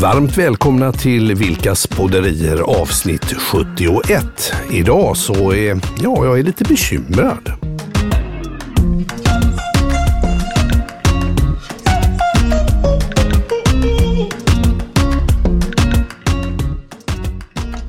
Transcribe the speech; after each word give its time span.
Varmt 0.00 0.38
välkomna 0.38 0.92
till 0.92 1.34
Vilkas 1.34 1.86
podderier 1.86 2.58
avsnitt 2.58 3.24
71. 3.24 4.24
Idag 4.72 5.16
så 5.16 5.52
är 5.52 5.80
ja, 6.02 6.24
jag 6.24 6.38
är 6.38 6.42
lite 6.42 6.64
bekymrad. 6.64 7.52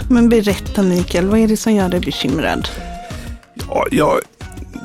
Men 0.10 0.30
berätta 0.30 0.84
Mikael, 0.84 1.28
vad 1.28 1.40
är 1.40 1.48
det 1.48 1.58
som 1.58 1.74
gör 1.74 1.90
dig 1.90 2.00
bekymrad? 2.00 2.70
Ja, 3.70 3.86
jag, 3.92 4.20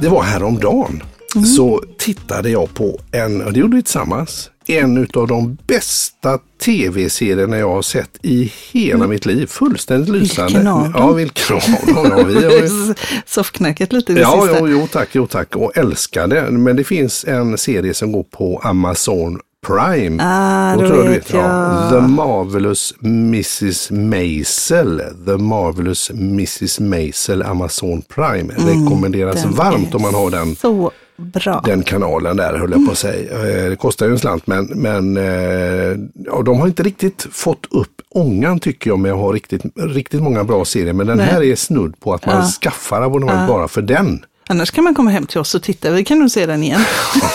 det 0.01 0.09
var 0.09 0.23
häromdagen. 0.23 1.03
Mm. 1.35 1.47
Så 1.47 1.83
tittade 2.05 2.51
jag 2.51 2.75
på 2.75 3.01
en, 3.13 3.43
och 3.43 3.53
det 3.53 3.61
gjorde 3.61 3.77
vi 3.77 3.83
tillsammans, 3.83 4.51
en 4.67 5.07
av 5.15 5.29
de 5.29 5.59
bästa 5.67 6.39
tv-serierna 6.65 7.59
jag 7.59 7.69
har 7.69 7.83
sett 7.83 8.11
i 8.23 8.53
hela 8.73 8.95
mm. 8.95 9.11
mitt 9.11 9.27
liv. 9.27 9.47
Fullständigt 9.47 10.09
lysande. 10.09 10.53
Vilken 10.53 10.69
av 10.69 10.83
dem? 10.83 10.93
Ja, 10.97 11.13
vilken 11.13 11.57
av 11.97 12.09
dem? 12.11 12.29
Vi 12.29 12.35
har... 12.35 13.93
Lite 13.95 14.13
det 14.13 14.21
ja, 14.21 14.43
sista. 14.43 14.59
Ja, 14.59 14.69
jo 14.69 14.87
tack, 14.93 15.09
jo 15.13 15.27
tack. 15.27 15.57
Och 15.57 15.77
älskade. 15.77 16.51
Men 16.51 16.77
det 16.77 16.85
finns 16.85 17.25
en 17.25 17.59
serie 17.59 17.95
som 17.95 18.13
går 18.13 18.23
på 18.23 18.61
Amazon 18.65 19.41
Prime. 19.67 20.23
Ah, 20.23 20.77
då, 20.77 20.89
då 20.89 21.03
vet, 21.03 21.11
vet 21.11 21.33
jag. 21.33 21.45
Ja. 21.45 21.91
The 21.91 22.01
Marvelous 22.01 22.95
Mrs 23.01 23.91
Maisel. 23.91 25.03
The 25.27 25.37
Marvelous 25.37 26.11
Mrs 26.11 26.81
Maisel 26.81 27.43
Amazon 27.43 28.03
Prime. 28.03 28.55
Mm, 28.55 28.67
Rekommenderas 28.67 29.45
varmt 29.45 29.95
om 29.95 30.03
man 30.03 30.15
har 30.15 30.31
den. 30.31 30.57
Så 30.57 30.93
bra. 31.17 31.63
Den 31.65 31.83
kanalen 31.83 32.37
där 32.37 32.59
höll 32.59 32.71
jag 32.71 32.87
på 32.87 32.93
att 32.93 32.99
säga. 32.99 33.33
Eh, 33.33 33.71
det 33.71 33.77
kostar 33.77 34.07
ju 34.07 34.13
en 34.13 34.19
slant 34.19 34.47
men, 34.47 34.65
men 34.65 35.17
eh, 35.17 35.99
ja, 36.15 36.43
de 36.43 36.61
har 36.61 36.67
inte 36.67 36.83
riktigt 36.83 37.27
fått 37.33 37.67
upp 37.71 38.01
ångan 38.09 38.61
tycker 38.61 38.91
jag 38.91 38.99
med 38.99 39.13
att 39.13 39.19
ha 39.19 39.33
riktigt, 39.33 39.63
riktigt 39.77 40.23
många 40.23 40.45
bra 40.45 40.65
serier. 40.65 40.93
Men 40.93 41.07
den 41.07 41.17
Nej. 41.17 41.27
här 41.27 41.43
är 41.43 41.57
snudd 41.57 42.01
på 42.01 42.15
att 42.15 42.27
man 42.27 42.37
ja. 42.37 42.43
skaffar 42.43 43.03
abonnemang 43.03 43.41
ja. 43.41 43.47
bara 43.47 43.69
för 43.69 43.83
den. 43.83 44.25
Annars 44.47 44.71
kan 44.71 44.85
man 44.85 44.95
komma 44.95 45.11
hem 45.11 45.27
till 45.27 45.39
oss 45.39 45.55
och 45.55 45.63
titta, 45.63 45.91
vi 45.91 46.05
kan 46.05 46.19
nog 46.19 46.31
se 46.31 46.47
den 46.47 46.63
igen. 46.63 46.81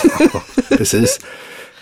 Precis. 0.68 1.20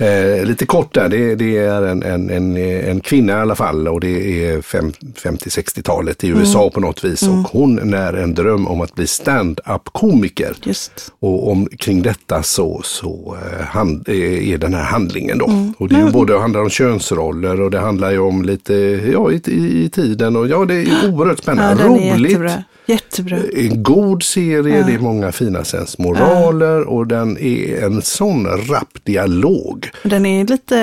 Eh, 0.00 0.44
lite 0.44 0.66
kort 0.66 0.94
där, 0.94 1.08
det, 1.08 1.34
det 1.34 1.56
är 1.56 1.82
en, 1.82 2.02
en, 2.02 2.30
en, 2.30 2.56
en, 2.56 3.00
kvinna 3.00 3.32
i 3.32 3.36
alla 3.36 3.54
fall 3.54 3.88
och 3.88 4.00
det 4.00 4.46
är 4.46 4.60
50-60-talet 4.60 6.24
i 6.24 6.28
USA 6.28 6.60
mm. 6.60 6.70
på 6.70 6.80
något 6.80 7.04
vis 7.04 7.22
mm. 7.22 7.40
och 7.40 7.50
hon 7.50 7.80
när 7.82 8.12
en 8.12 8.34
dröm 8.34 8.66
om 8.66 8.80
att 8.80 8.94
bli 8.94 9.06
stand-up 9.06 9.82
komiker. 9.84 10.56
Just. 10.62 11.12
Och 11.20 11.50
om, 11.50 11.68
kring 11.78 12.02
detta 12.02 12.42
så, 12.42 12.80
så 12.84 13.36
eh, 13.42 13.66
hand, 13.66 14.08
eh, 14.08 14.52
är 14.52 14.58
den 14.58 14.74
här 14.74 14.84
handlingen 14.84 15.38
då. 15.38 15.46
Mm. 15.46 15.74
Och 15.78 15.88
det 15.88 15.94
är 15.94 16.04
ju 16.06 16.10
både 16.10 16.38
handlar 16.38 16.60
om 16.60 16.70
könsroller 16.70 17.60
och 17.60 17.70
det 17.70 17.78
handlar 17.78 18.10
ju 18.10 18.18
om 18.18 18.42
lite, 18.42 18.74
ja 19.12 19.32
i, 19.32 19.40
i 19.84 19.90
tiden 19.92 20.36
och 20.36 20.48
ja 20.48 20.64
det 20.64 20.74
är 20.74 21.12
oerhört 21.12 21.38
spännande, 21.38 21.82
ja, 21.82 21.88
roligt. 21.88 22.30
Jättebra. 22.30 22.64
Jättebra. 22.88 23.38
En 23.54 23.82
god 23.82 24.22
serie, 24.22 24.78
ja. 24.78 24.86
det 24.86 24.94
är 24.94 24.98
många 24.98 25.32
fina 25.32 25.64
sensmoraler 25.64 26.80
ja. 26.80 26.84
och 26.84 27.06
den 27.06 27.38
är 27.38 27.84
en 27.84 28.02
sån 28.02 28.46
rapp 28.46 29.04
dialog. 29.04 29.87
Den 30.02 30.26
är 30.26 30.44
lite, 30.44 30.76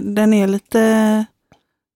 den 0.00 0.34
är 0.34 0.46
lite 0.46 1.24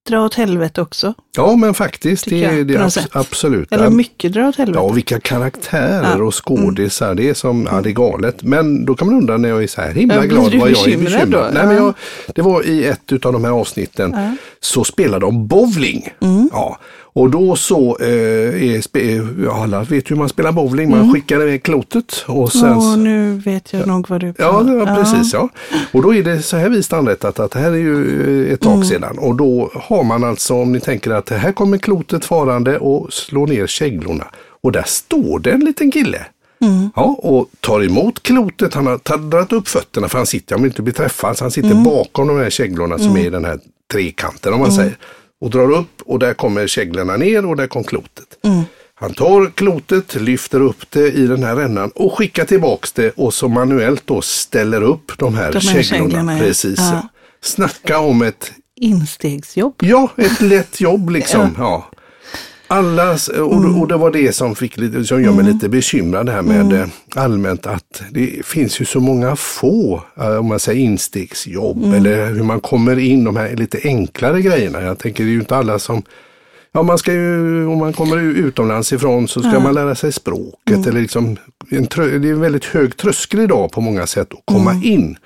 dra 0.09 0.25
åt 0.25 0.35
helvete 0.35 0.81
också. 0.83 1.15
Ja 1.37 1.57
men 1.57 1.75
faktiskt, 1.75 2.25
det, 2.25 2.39
jag, 2.39 2.67
det 2.67 2.75
är 2.75 2.91
absolut. 3.13 3.73
Eller 3.73 3.91
mycket 3.91 4.33
dra 4.33 4.49
åt 4.49 4.57
helvete. 4.57 4.79
Ja, 4.79 4.83
och 4.83 4.97
vilka 4.97 5.21
karaktärer 5.21 6.17
ja. 6.19 6.25
och 6.25 6.47
skådisar. 6.47 7.07
Mm. 7.07 7.17
Det 7.17 7.29
är 7.31 7.35
som, 7.35 7.69
ja 7.71 7.81
det 7.81 7.91
är 7.91 7.93
galet. 7.93 8.43
Men 8.43 8.85
då 8.85 8.95
kan 8.95 9.09
man 9.09 9.17
undra 9.17 9.37
när 9.37 9.49
jag 9.49 9.63
är 9.63 9.67
så 9.67 9.81
här 9.81 9.93
himla 9.93 10.15
ja, 10.15 10.23
glad 10.23 10.55
vad 10.55 10.71
jag 10.71 10.89
är 10.89 10.99
bekymrad. 10.99 11.29
Då? 11.31 11.51
Nej, 11.53 11.67
men 11.67 11.77
jag, 11.77 11.95
det 12.35 12.43
var 12.43 12.63
i 12.63 12.85
ett 12.85 13.13
av 13.25 13.33
de 13.33 13.45
här 13.45 13.53
avsnitten 13.53 14.37
så 14.65 14.85
spelade 14.85 15.27
de 15.27 15.47
bowling. 15.47 16.09
Mm. 16.21 16.49
Ja. 16.53 16.79
Och 17.15 17.31
då 17.31 17.57
så, 17.57 17.97
eh, 18.01 18.63
är, 18.63 19.63
alla 19.63 19.83
vet 19.83 20.11
hur 20.11 20.17
man 20.17 20.29
spelar 20.29 20.53
bowling, 20.53 20.91
man 20.91 21.01
mm. 21.01 21.13
skickar 21.13 21.43
iväg 21.43 21.63
klotet. 21.63 22.25
Och 22.27 22.53
sen, 22.53 22.79
oh, 22.79 22.97
nu 22.97 23.35
vet 23.35 23.73
jag 23.73 23.87
nog 23.87 24.09
vad 24.09 24.21
du 24.21 24.33
pratar 24.33 24.75
Ja, 24.75 24.87
ja, 24.87 24.97
precis. 24.97 25.33
Ja. 25.33 25.49
Och 25.93 26.03
då 26.03 26.15
är 26.15 26.23
det 26.23 26.43
så 26.43 26.57
här 26.57 26.69
vist 26.69 26.93
anrättat 26.93 27.41
att 27.41 27.51
det 27.51 27.59
här 27.59 27.71
är 27.71 27.77
ju 27.77 28.53
ett 28.53 28.61
tag 28.61 28.75
mm. 28.75 28.85
sedan. 28.85 29.19
Och 29.19 29.35
då 29.35 29.71
har 29.75 30.03
man 30.03 30.25
alltså, 30.25 30.55
om 30.55 30.73
ni 30.73 30.81
tänker 30.81 31.11
att 31.11 31.31
här 31.31 31.53
kommer 31.53 31.79
klotet 31.79 32.25
farande 32.25 32.79
och 32.79 33.13
slår 33.13 33.47
ner 33.47 33.67
käglorna. 33.67 34.25
Och 34.63 34.73
där 34.73 34.85
står 34.87 35.39
det 35.39 35.51
en 35.51 35.61
liten 35.61 35.91
kille. 35.91 36.27
Mm. 36.61 36.91
Ja, 36.97 37.03
och 37.03 37.49
tar 37.61 37.85
emot 37.85 38.23
klotet. 38.23 38.75
Han 38.75 38.87
har 38.87 39.19
dragit 39.31 39.53
upp 39.53 39.69
fötterna 39.69 40.09
för 40.09 40.19
han 40.19 40.27
sitter, 40.27 40.57
om 40.57 40.65
inte 40.65 40.83
blir 40.83 40.95
träffad, 40.95 41.39
så 41.39 41.45
han 41.45 41.51
sitter 41.51 41.71
mm. 41.71 41.85
bakom 41.85 42.29
de 42.29 42.37
här 42.37 42.51
käglorna 42.51 42.99
som 42.99 43.07
mm. 43.07 43.23
är 43.23 43.27
i 43.27 43.31
den 43.31 43.45
här 43.45 43.61
trekanten 43.93 44.53
om 44.53 44.61
man 44.61 44.71
mm. 44.71 44.77
säger 44.77 44.97
och 45.41 45.51
drar 45.51 45.71
upp 45.71 46.03
och 46.05 46.19
där 46.19 46.35
kommer 46.35 46.67
käglorna 46.67 47.17
ner 47.17 47.47
och 47.47 47.57
där 47.57 47.67
kom 47.67 47.85
klotet. 47.85 48.39
Mm. 48.43 48.63
Han 48.95 49.15
tar 49.15 49.51
klotet, 49.51 50.15
lyfter 50.15 50.61
upp 50.61 50.91
det 50.91 51.13
i 51.13 51.27
den 51.27 51.43
här 51.43 51.57
rännan 51.57 51.91
och 51.91 52.19
skickar 52.19 52.45
tillbaks 52.45 52.93
det 52.93 53.11
och 53.11 53.35
så 53.35 53.49
manuellt 53.49 54.07
då 54.07 54.23
ställer 54.23 54.83
upp 54.83 55.13
de 55.19 55.35
här, 55.35 55.53
de 55.53 55.59
här 55.59 55.83
käglorna. 55.83 56.11
käglorna. 56.11 56.39
Precis. 56.39 56.79
Ja. 56.79 57.09
Snacka 57.41 57.99
om 57.99 58.23
ett 58.23 58.53
instegsjobb. 58.77 59.75
Ja, 59.79 60.09
ett 60.17 60.41
lätt 60.41 60.81
jobb 60.81 61.11
liksom. 61.11 61.55
ja. 61.59 61.91
Allas, 62.75 63.29
och, 63.29 63.57
mm. 63.57 63.81
och 63.81 63.89
det 63.89 63.97
var 63.97 64.11
det 64.11 64.33
som, 64.33 64.55
fick 64.55 64.77
lite, 64.77 65.05
som 65.05 65.23
gör 65.23 65.31
mig 65.31 65.41
mm. 65.41 65.53
lite 65.53 65.69
bekymrad 65.69 66.29
här 66.29 66.43
med 66.43 66.73
mm. 66.73 66.91
allmänt 67.15 67.67
att 67.67 68.03
det 68.11 68.47
finns 68.47 68.81
ju 68.81 68.85
så 68.85 69.01
många 69.01 69.37
få, 69.37 70.03
eh, 70.17 70.37
om 70.37 70.47
man 70.47 70.59
säger 70.59 70.81
instegsjobb 70.81 71.85
mm. 71.85 71.95
eller 71.95 72.27
hur 72.27 72.43
man 72.43 72.61
kommer 72.61 72.99
in, 72.99 73.25
de 73.25 73.37
här 73.37 73.57
lite 73.57 73.79
enklare 73.85 74.43
grejerna. 74.43 74.83
Jag 74.83 74.99
tänker 74.99 75.25
det 75.25 75.31
är 75.31 75.33
ju 75.33 75.41
inte 75.41 75.57
alla 75.57 75.79
som 75.79 76.03
Ja, 76.77 76.83
man 76.83 76.99
ska 76.99 77.13
ju, 77.13 77.67
om 77.67 77.79
man 77.79 77.93
kommer 77.93 78.17
utomlands 78.19 78.93
ifrån 78.93 79.29
så 79.29 79.41
ska 79.41 79.53
ja. 79.53 79.61
man 79.61 79.75
lära 79.75 79.95
sig 79.95 80.13
språket. 80.13 80.77
Mm. 80.77 80.89
Eller 80.89 81.01
liksom, 81.01 81.37
det 81.71 81.77
är 81.97 82.27
en 82.27 82.41
väldigt 82.41 82.65
hög 82.65 82.97
tröskel 82.97 83.41
idag 83.41 83.73
på 83.73 83.81
många 83.81 84.07
sätt 84.07 84.33
att 84.33 84.55
komma 84.55 84.71
mm. 84.71 84.83
in. 84.85 85.17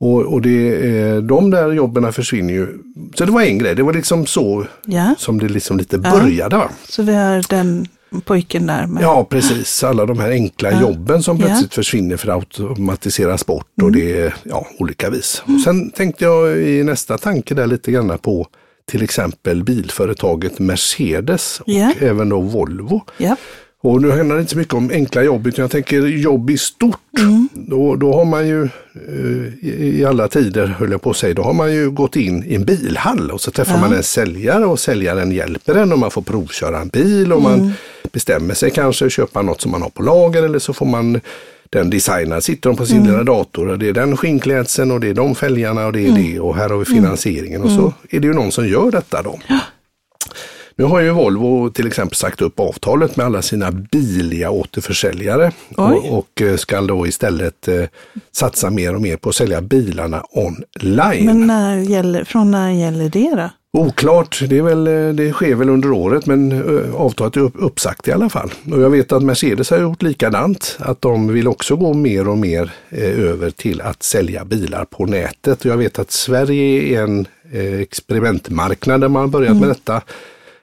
Och, 0.00 0.22
och 0.22 0.42
det, 0.42 1.20
de 1.20 1.50
där 1.50 1.72
jobben 1.72 2.12
försvinner 2.12 2.54
ju. 2.54 2.68
Så 3.14 3.24
det 3.24 3.32
var 3.32 3.42
en 3.42 3.58
grej, 3.58 3.74
det 3.74 3.82
var 3.82 3.92
liksom 3.92 4.26
så 4.26 4.66
ja. 4.84 5.14
som 5.18 5.38
det 5.38 5.48
liksom 5.48 5.78
lite 5.78 5.98
började. 5.98 6.56
Va? 6.56 6.70
Så 6.88 7.02
vi 7.02 7.14
har 7.14 7.44
den 7.48 7.88
pojken 8.24 8.66
där. 8.66 8.86
Med... 8.86 9.02
Ja, 9.02 9.24
precis. 9.24 9.84
Alla 9.84 10.06
de 10.06 10.18
här 10.18 10.30
enkla 10.30 10.70
ja. 10.70 10.80
jobben 10.80 11.22
som 11.22 11.38
plötsligt 11.38 11.72
ja. 11.72 11.74
försvinner 11.74 12.16
för 12.16 12.28
att 12.28 12.36
automatiseras 12.36 13.46
bort 13.46 13.66
och 13.82 13.88
mm. 13.88 14.00
det 14.00 14.20
är 14.20 14.34
ja, 14.42 14.66
olika 14.78 15.10
vis. 15.10 15.42
Mm. 15.48 15.60
Sen 15.60 15.90
tänkte 15.90 16.24
jag 16.24 16.58
i 16.58 16.84
nästa 16.84 17.18
tanke 17.18 17.54
där 17.54 17.66
lite 17.66 17.92
grann 17.92 18.18
på 18.18 18.46
till 18.90 19.02
exempel 19.02 19.64
bilföretaget 19.64 20.58
Mercedes 20.58 21.60
och 21.60 21.68
ja. 21.68 21.92
även 22.00 22.28
då 22.28 22.40
Volvo. 22.40 23.02
Ja. 23.18 23.36
Och 23.86 24.02
nu 24.02 24.10
handlar 24.10 24.36
det 24.36 24.40
inte 24.40 24.52
så 24.52 24.58
mycket 24.58 24.74
om 24.74 24.90
enkla 24.90 25.22
jobb 25.22 25.46
utan 25.46 25.62
jag 25.62 25.70
tänker 25.70 26.06
jobb 26.06 26.50
i 26.50 26.58
stort. 26.58 27.18
Mm. 27.18 27.48
Då, 27.54 27.96
då 27.96 28.14
har 28.14 28.24
man 28.24 28.48
ju 28.48 28.62
eh, 28.62 29.70
i 29.70 30.04
alla 30.04 30.28
tider, 30.28 30.66
höll 30.66 30.90
jag 30.90 31.02
på 31.02 31.10
att 31.10 31.16
säga, 31.16 31.34
då 31.34 31.42
har 31.42 31.52
man 31.52 31.74
ju 31.74 31.90
gått 31.90 32.16
in 32.16 32.44
i 32.44 32.54
en 32.54 32.64
bilhall 32.64 33.30
och 33.30 33.40
så 33.40 33.50
träffar 33.50 33.74
ja. 33.74 33.80
man 33.80 33.92
en 33.92 34.02
säljare 34.02 34.66
och 34.66 34.78
säljaren 34.78 35.32
hjälper 35.32 35.74
en 35.74 35.92
och 35.92 35.98
man 35.98 36.10
får 36.10 36.22
provköra 36.22 36.78
en 36.78 36.88
bil 36.88 37.32
och 37.32 37.40
mm. 37.40 37.60
man 37.60 37.72
bestämmer 38.12 38.54
sig 38.54 38.70
kanske 38.70 39.06
att 39.06 39.12
köpa 39.12 39.42
något 39.42 39.60
som 39.60 39.70
man 39.70 39.82
har 39.82 39.90
på 39.90 40.02
lager 40.02 40.42
eller 40.42 40.58
så 40.58 40.72
får 40.72 40.86
man 40.86 41.20
den 41.70 41.90
designern, 41.90 42.42
sitter 42.42 42.70
de 42.70 42.76
på 42.76 42.86
sin 42.86 42.96
mm. 42.96 43.10
lilla 43.10 43.24
dator 43.24 43.68
och 43.68 43.78
det 43.78 43.88
är 43.88 43.92
den 43.92 44.16
skinnklädseln 44.16 44.90
och 44.90 45.00
det 45.00 45.08
är 45.08 45.14
de 45.14 45.34
fälgarna 45.34 45.86
och 45.86 45.92
det 45.92 46.00
är 46.00 46.08
mm. 46.08 46.22
det 46.22 46.40
och 46.40 46.56
här 46.56 46.68
har 46.68 46.76
vi 46.76 46.84
finansieringen 46.84 47.62
och 47.62 47.70
så 47.70 47.80
mm. 47.80 47.92
är 48.10 48.20
det 48.20 48.26
ju 48.26 48.34
någon 48.34 48.52
som 48.52 48.68
gör 48.68 48.90
detta 48.90 49.22
då. 49.22 49.40
Ja. 49.46 49.60
Nu 50.78 50.84
har 50.84 51.00
ju 51.00 51.10
Volvo 51.10 51.70
till 51.70 51.86
exempel 51.86 52.16
sagt 52.16 52.42
upp 52.42 52.60
avtalet 52.60 53.16
med 53.16 53.26
alla 53.26 53.42
sina 53.42 53.70
biliga 53.70 54.50
återförsäljare 54.50 55.52
och, 55.76 56.18
och, 56.18 56.42
eh, 56.42 56.56
ska 56.56 56.80
då 56.80 57.06
istället 57.06 57.68
eh, 57.68 57.84
satsa 58.32 58.70
mer 58.70 58.94
och 58.94 59.02
mer 59.02 59.16
på 59.16 59.28
att 59.28 59.34
sälja 59.34 59.60
bilarna 59.60 60.22
online. 60.30 61.26
Men 61.26 61.46
när 61.46 61.76
gäller, 61.76 62.24
från 62.24 62.50
när 62.50 62.70
gäller 62.70 63.08
det 63.08 63.34
då? 63.36 63.50
Oklart, 63.78 64.42
det, 64.48 64.58
är 64.58 64.62
väl, 64.62 64.86
eh, 64.86 65.08
det 65.08 65.32
sker 65.32 65.54
väl 65.54 65.68
under 65.68 65.92
året 65.92 66.26
men 66.26 66.52
eh, 66.52 66.94
avtalet 66.94 67.36
är 67.36 67.40
upp, 67.40 67.54
uppsagt 67.58 68.08
i 68.08 68.12
alla 68.12 68.28
fall. 68.28 68.50
Och 68.72 68.82
jag 68.82 68.90
vet 68.90 69.12
att 69.12 69.22
Mercedes 69.22 69.70
har 69.70 69.78
gjort 69.78 70.02
likadant, 70.02 70.76
att 70.80 71.00
de 71.00 71.28
vill 71.28 71.48
också 71.48 71.76
gå 71.76 71.94
mer 71.94 72.28
och 72.28 72.38
mer 72.38 72.72
eh, 72.88 73.20
över 73.20 73.50
till 73.50 73.80
att 73.80 74.02
sälja 74.02 74.44
bilar 74.44 74.84
på 74.84 75.06
nätet. 75.06 75.60
Och 75.60 75.70
jag 75.70 75.76
vet 75.76 75.98
att 75.98 76.10
Sverige 76.10 76.96
är 76.98 77.02
en 77.02 77.26
eh, 77.52 77.80
experimentmarknad 77.80 79.00
där 79.00 79.08
man 79.08 79.22
har 79.22 79.28
börjat 79.28 79.50
mm. 79.50 79.60
med 79.60 79.68
detta. 79.68 80.02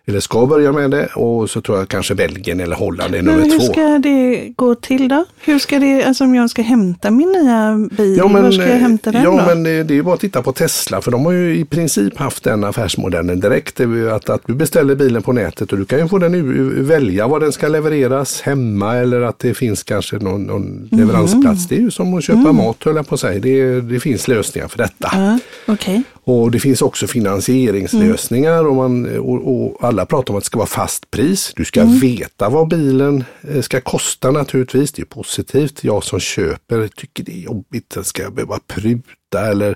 Eller 0.08 0.20
ska 0.20 0.46
börja 0.46 0.72
med 0.72 0.92
det 0.92 1.06
och 1.06 1.50
så 1.50 1.62
tror 1.62 1.78
jag 1.78 1.88
kanske 1.88 2.16
Belgien 2.16 2.60
eller 2.60 2.76
Holland 2.76 3.16
är 3.16 3.22
Men 3.22 3.36
nummer 3.36 3.50
hur 3.50 3.60
två. 3.60 3.66
ska 3.74 3.82
det 4.00 4.54
gå 4.56 4.76
till 4.76 5.08
då? 5.08 5.26
Hur 5.42 5.60
ska 5.60 5.80
det, 5.80 6.04
alltså 6.04 6.24
om 6.24 6.36
jag 6.36 6.50
ska 6.50 6.62
hämta 6.62 7.12
min 7.12 7.32
nya 7.32 7.90
bil, 7.98 8.22
var 8.22 8.52
ska 8.52 8.68
jag 8.68 8.78
hämta 8.78 9.12
den 9.12 9.24
ja, 9.24 9.30
då? 9.30 9.36
men 9.48 9.64
det, 9.64 9.84
det 9.84 9.94
är 9.94 9.96
ju 9.96 10.04
bara 10.04 10.16
att 10.16 10.20
titta 10.22 10.42
på 10.42 10.52
Tesla 10.54 11.02
för 11.02 11.12
de 11.12 11.26
har 11.26 11.32
ju 11.32 11.56
i 11.58 11.66
princip 11.66 12.18
haft 12.18 12.44
den 12.44 12.64
affärsmodellen 12.64 13.40
direkt. 13.40 13.80
Ju 13.80 14.12
att, 14.12 14.30
att 14.30 14.42
du 14.46 14.54
beställer 14.54 14.96
bilen 14.96 15.22
på 15.22 15.34
nätet 15.34 15.72
och 15.72 15.78
du 15.78 15.86
kan 15.86 16.00
ju 16.00 16.08
få 16.08 16.18
den 16.18 16.86
välja 16.88 17.28
var 17.28 17.40
den 17.40 17.52
ska 17.52 17.68
levereras 17.68 18.42
hemma 18.42 18.96
eller 18.96 19.22
att 19.22 19.40
det 19.40 19.54
finns 19.54 19.84
kanske 19.84 20.16
någon, 20.18 20.44
någon 20.44 20.64
Mm. 20.64 20.88
leveransplats. 21.08 21.68
Det 21.68 21.76
är 21.76 21.80
ju 21.80 21.92
som 21.92 22.14
att 22.14 22.24
köpa 22.24 22.52
mat 22.52 22.84
höll 22.84 22.96
jag 22.96 23.08
på 23.08 23.16
att 23.16 23.22
säga. 23.22 23.40
Det, 23.40 23.82
det 23.82 24.00
finns 24.00 24.28
lösningar 24.28 24.68
för 24.68 24.78
detta. 24.78 25.10
Ja, 25.14 25.40
Okej. 25.74 26.04
Och 26.26 26.52
det 26.52 26.60
finns 26.60 26.82
också 26.82 27.08
finansieringslösningar 27.08 28.66
och, 28.66 28.76
man, 28.76 29.20
och, 29.20 29.66
och 29.66 29.78
alla 29.84 30.06
pratar 30.06 30.34
om 30.34 30.38
att 30.38 30.44
det 30.44 30.46
ska 30.46 30.58
vara 30.58 30.68
fast 30.68 31.12
pris. 31.12 31.54
Du 31.56 31.66
ska 31.66 31.84
veta 31.84 32.50
vad 32.50 32.68
bilen 32.68 33.24
eh, 33.42 33.62
ska 33.62 33.82
kosta 33.82 34.32
naturligtvis. 34.32 34.92
Det 34.92 35.02
är 35.02 35.06
positivt. 35.06 35.84
Jag 35.84 36.04
som 36.04 36.20
köper 36.20 36.88
tycker 36.88 37.24
det 37.24 37.32
är 37.32 37.42
jobbigt. 37.42 37.98
Ska 38.04 38.24
jag 38.24 38.34
behöva 38.34 38.60
pruta 38.68 39.48
eller 39.52 39.76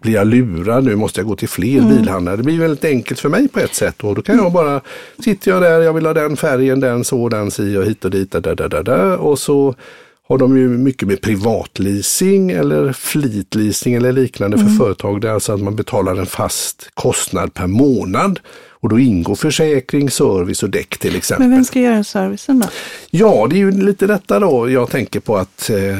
blir 0.00 0.14
jag 0.14 0.26
lurad? 0.26 0.84
Nu 0.84 0.96
måste 0.96 1.20
jag 1.20 1.28
gå 1.28 1.36
till 1.36 1.48
fler 1.48 1.80
bilhandlare. 1.80 2.36
Det 2.36 2.42
blir 2.42 2.58
väldigt 2.58 2.84
enkelt 2.84 3.20
för 3.20 3.28
mig 3.28 3.48
på 3.48 3.60
ett 3.60 3.74
sätt. 3.74 4.04
Och 4.04 4.14
då 4.14 4.22
kan 4.22 4.36
jag 4.36 4.52
bara, 4.52 4.80
sitter 5.24 5.50
jag 5.50 5.62
där, 5.62 5.80
jag 5.80 5.92
vill 5.92 6.06
ha 6.06 6.14
den 6.14 6.36
färgen, 6.36 6.80
den 6.80 7.04
så, 7.04 7.28
den 7.28 7.50
si 7.50 7.76
och 7.76 7.84
hit 7.84 8.04
och 8.04 8.10
dit. 8.10 8.32
Där, 8.32 8.40
där, 8.40 8.68
där, 8.68 8.82
där, 8.82 9.16
och 9.16 9.38
så 9.38 9.74
har 10.28 10.38
de 10.38 10.56
ju 10.56 10.68
mycket 10.68 11.08
med 11.08 11.20
privatleasing 11.20 12.50
eller 12.50 12.92
flitleasing 12.92 13.94
eller 13.94 14.12
liknande 14.12 14.58
för 14.58 14.66
företag. 14.66 15.20
Det 15.20 15.28
är 15.28 15.32
alltså 15.32 15.52
att 15.52 15.60
man 15.60 15.76
betalar 15.76 16.16
en 16.16 16.26
fast 16.26 16.90
kostnad 16.94 17.54
per 17.54 17.66
månad. 17.66 18.40
Och 18.80 18.88
då 18.88 18.98
ingår 18.98 19.34
försäkring, 19.34 20.10
service 20.10 20.62
och 20.62 20.70
däck 20.70 20.98
till 20.98 21.16
exempel. 21.16 21.46
Men 21.48 21.56
vem 21.56 21.64
ska 21.64 21.80
göra 21.80 22.04
servicen 22.04 22.60
då? 22.60 22.66
Ja, 23.10 23.46
det 23.50 23.56
är 23.56 23.58
ju 23.58 23.70
lite 23.70 24.06
detta 24.06 24.40
då 24.40 24.70
jag 24.70 24.90
tänker 24.90 25.20
på 25.20 25.36
att 25.36 25.70
eh, 25.70 25.98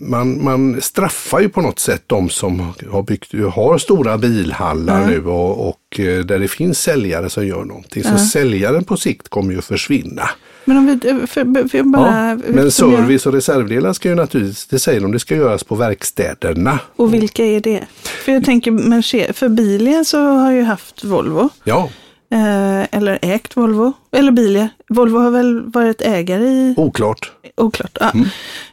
man, 0.00 0.44
man 0.44 0.80
straffar 0.80 1.40
ju 1.40 1.48
på 1.48 1.60
något 1.60 1.78
sätt 1.78 2.02
de 2.06 2.28
som 2.28 2.72
har, 2.90 3.02
byggt, 3.02 3.32
har 3.54 3.78
stora 3.78 4.18
bilhallar 4.18 5.06
nu 5.06 5.26
och, 5.26 5.68
och 5.68 6.00
eh, 6.00 6.24
där 6.24 6.38
det 6.38 6.48
finns 6.48 6.78
säljare 6.78 7.30
som 7.30 7.46
gör 7.46 7.64
någonting. 7.64 8.02
Så 8.02 8.18
säljaren 8.18 8.84
på 8.84 8.96
sikt 8.96 9.28
kommer 9.28 9.52
ju 9.52 9.58
att 9.58 9.64
försvinna. 9.64 10.30
Men 10.64 10.76
om 10.76 10.86
vi, 10.86 11.26
för, 11.26 11.68
för 11.68 11.82
bara... 11.82 12.28
Ja, 12.30 12.36
men 12.48 12.64
jag- 12.64 12.72
service 12.72 13.26
och 13.26 13.32
reservdelar 13.32 13.92
ska 13.92 14.08
ju 14.08 14.14
naturligtvis, 14.14 14.66
det 14.66 14.78
säger 14.78 15.00
de, 15.00 15.12
det 15.12 15.18
ska 15.18 15.36
göras 15.36 15.64
på 15.64 15.74
verkstäderna. 15.74 16.78
Och 16.96 17.14
vilka 17.14 17.44
är 17.44 17.60
det? 17.60 17.80
För 18.02 18.32
jag 18.32 18.44
tänker, 18.44 18.70
Mercedes, 18.70 19.36
för 19.36 19.48
Bilia 19.48 20.04
så 20.04 20.18
har 20.22 20.50
jag 20.50 20.54
ju 20.54 20.62
haft 20.62 21.04
Volvo. 21.04 21.48
Ja, 21.64 21.88
Eh, 22.30 22.86
eller 22.98 23.18
ägt 23.22 23.56
Volvo. 23.56 23.92
Eller 24.16 24.32
Bilia. 24.32 24.68
Volvo 24.88 25.18
har 25.18 25.30
väl 25.30 25.62
varit 25.70 26.00
ägare 26.02 26.44
i, 26.44 26.74
oklart. 26.76 27.32
oklart. 27.56 27.98
Ja. 28.00 28.10
Mm. 28.14 28.26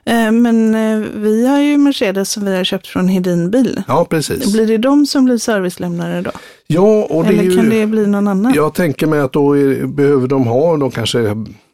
Eh, 0.06 0.42
men 0.42 0.76
eh, 0.76 1.08
vi 1.16 1.48
har 1.48 1.60
ju 1.60 1.78
Mercedes 1.78 2.32
som 2.32 2.46
vi 2.46 2.56
har 2.58 2.64
köpt 2.64 2.88
från 2.88 3.08
Hedin 3.08 3.52
bil. 3.52 3.84
Ja, 3.88 4.06
precis. 4.10 4.54
Blir 4.54 4.68
det 4.68 4.78
de 4.78 5.06
som 5.06 5.26
blir 5.26 5.38
servicelämnare 5.38 6.22
då? 6.22 6.32
Ja, 6.68 7.04
och 7.10 7.24
det 7.24 7.30
Eller 7.30 7.44
ju, 7.44 7.56
kan 7.58 7.70
det 7.70 7.86
bli 7.88 8.08
någon 8.08 8.28
annan? 8.28 8.54
jag 8.56 8.74
tänker 8.74 9.08
mig 9.08 9.20
att 9.20 9.34
då 9.34 9.58
är, 9.58 9.86
behöver 9.86 10.28
de 10.28 10.48
ha, 10.48 10.78
de 10.78 10.92
kanske 10.92 11.20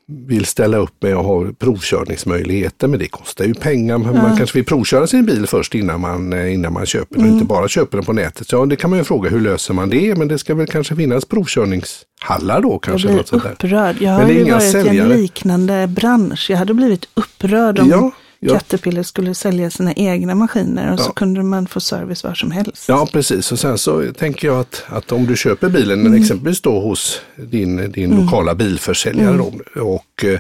vill 0.07 0.45
ställa 0.45 0.77
upp 0.77 1.03
med 1.03 1.15
att 1.15 1.25
ha 1.25 1.45
provkörningsmöjligheter, 1.59 2.87
men 2.87 2.99
det 2.99 3.07
kostar 3.07 3.45
ju 3.45 3.53
pengar. 3.53 3.97
Man 3.97 4.37
kanske 4.37 4.57
vill 4.57 4.65
provköra 4.65 5.07
sin 5.07 5.25
bil 5.25 5.47
först 5.47 5.75
innan 5.75 6.01
man, 6.01 6.33
eh, 6.33 6.53
innan 6.53 6.73
man 6.73 6.85
köper 6.85 7.15
den 7.15 7.25
och 7.25 7.31
inte 7.31 7.45
bara 7.45 7.67
köper 7.67 7.97
den 7.97 8.05
på 8.05 8.13
nätet. 8.13 8.51
Ja, 8.51 8.65
det 8.65 8.75
kan 8.75 8.89
man 8.89 8.99
ju 8.99 9.05
fråga, 9.05 9.29
hur 9.29 9.39
löser 9.39 9.73
man 9.73 9.89
det? 9.89 10.17
Men 10.17 10.27
det 10.27 10.37
ska 10.37 10.55
väl 10.55 10.67
kanske 10.67 10.95
finnas 10.95 11.25
provkörningshallar 11.25 12.61
då 12.61 12.71
jag 12.71 12.81
kanske. 12.81 13.07
blir 13.07 13.23
sånt 13.23 13.43
där. 13.43 13.51
upprörd. 13.51 13.95
Jag 13.99 14.11
har 14.11 14.29
ju 14.29 14.51
varit 14.51 14.75
i 14.75 14.97
en 14.99 15.09
liknande 15.09 15.87
bransch. 15.87 16.47
Jag 16.49 16.57
hade 16.57 16.73
blivit 16.73 17.07
upprörd 17.13 17.79
om 17.79 17.89
Ja, 17.89 18.11
ja. 18.39 18.53
Caterpillar 18.53 19.03
skulle 19.03 19.35
sälja 19.35 19.69
sina 19.69 19.93
egna 19.93 20.35
maskiner 20.35 20.93
och 20.93 20.99
så 20.99 21.05
Ja. 21.09 21.13
kunde 21.13 21.43
man 21.43 21.67
få 21.67 21.79
service 21.79 22.23
var 22.23 22.33
som 22.33 22.51
helst. 22.51 22.85
Ja, 22.87 23.07
precis. 23.13 23.51
Och 23.51 23.59
sen 23.59 23.77
så 23.77 24.03
tänker 24.17 24.47
jag 24.47 24.59
att, 24.59 24.83
att 24.87 25.11
om 25.11 25.25
du 25.25 25.35
köper 25.35 25.69
bilen, 25.69 26.01
men 26.03 26.13
exempelvis 26.13 26.61
då 26.61 26.79
hos 26.79 27.21
din, 27.35 27.91
din 27.91 28.09
lokala 28.25 28.55
bilförsäljare 28.55 29.37
då, 29.37 29.81
och 29.81 30.25
eh, 30.25 30.39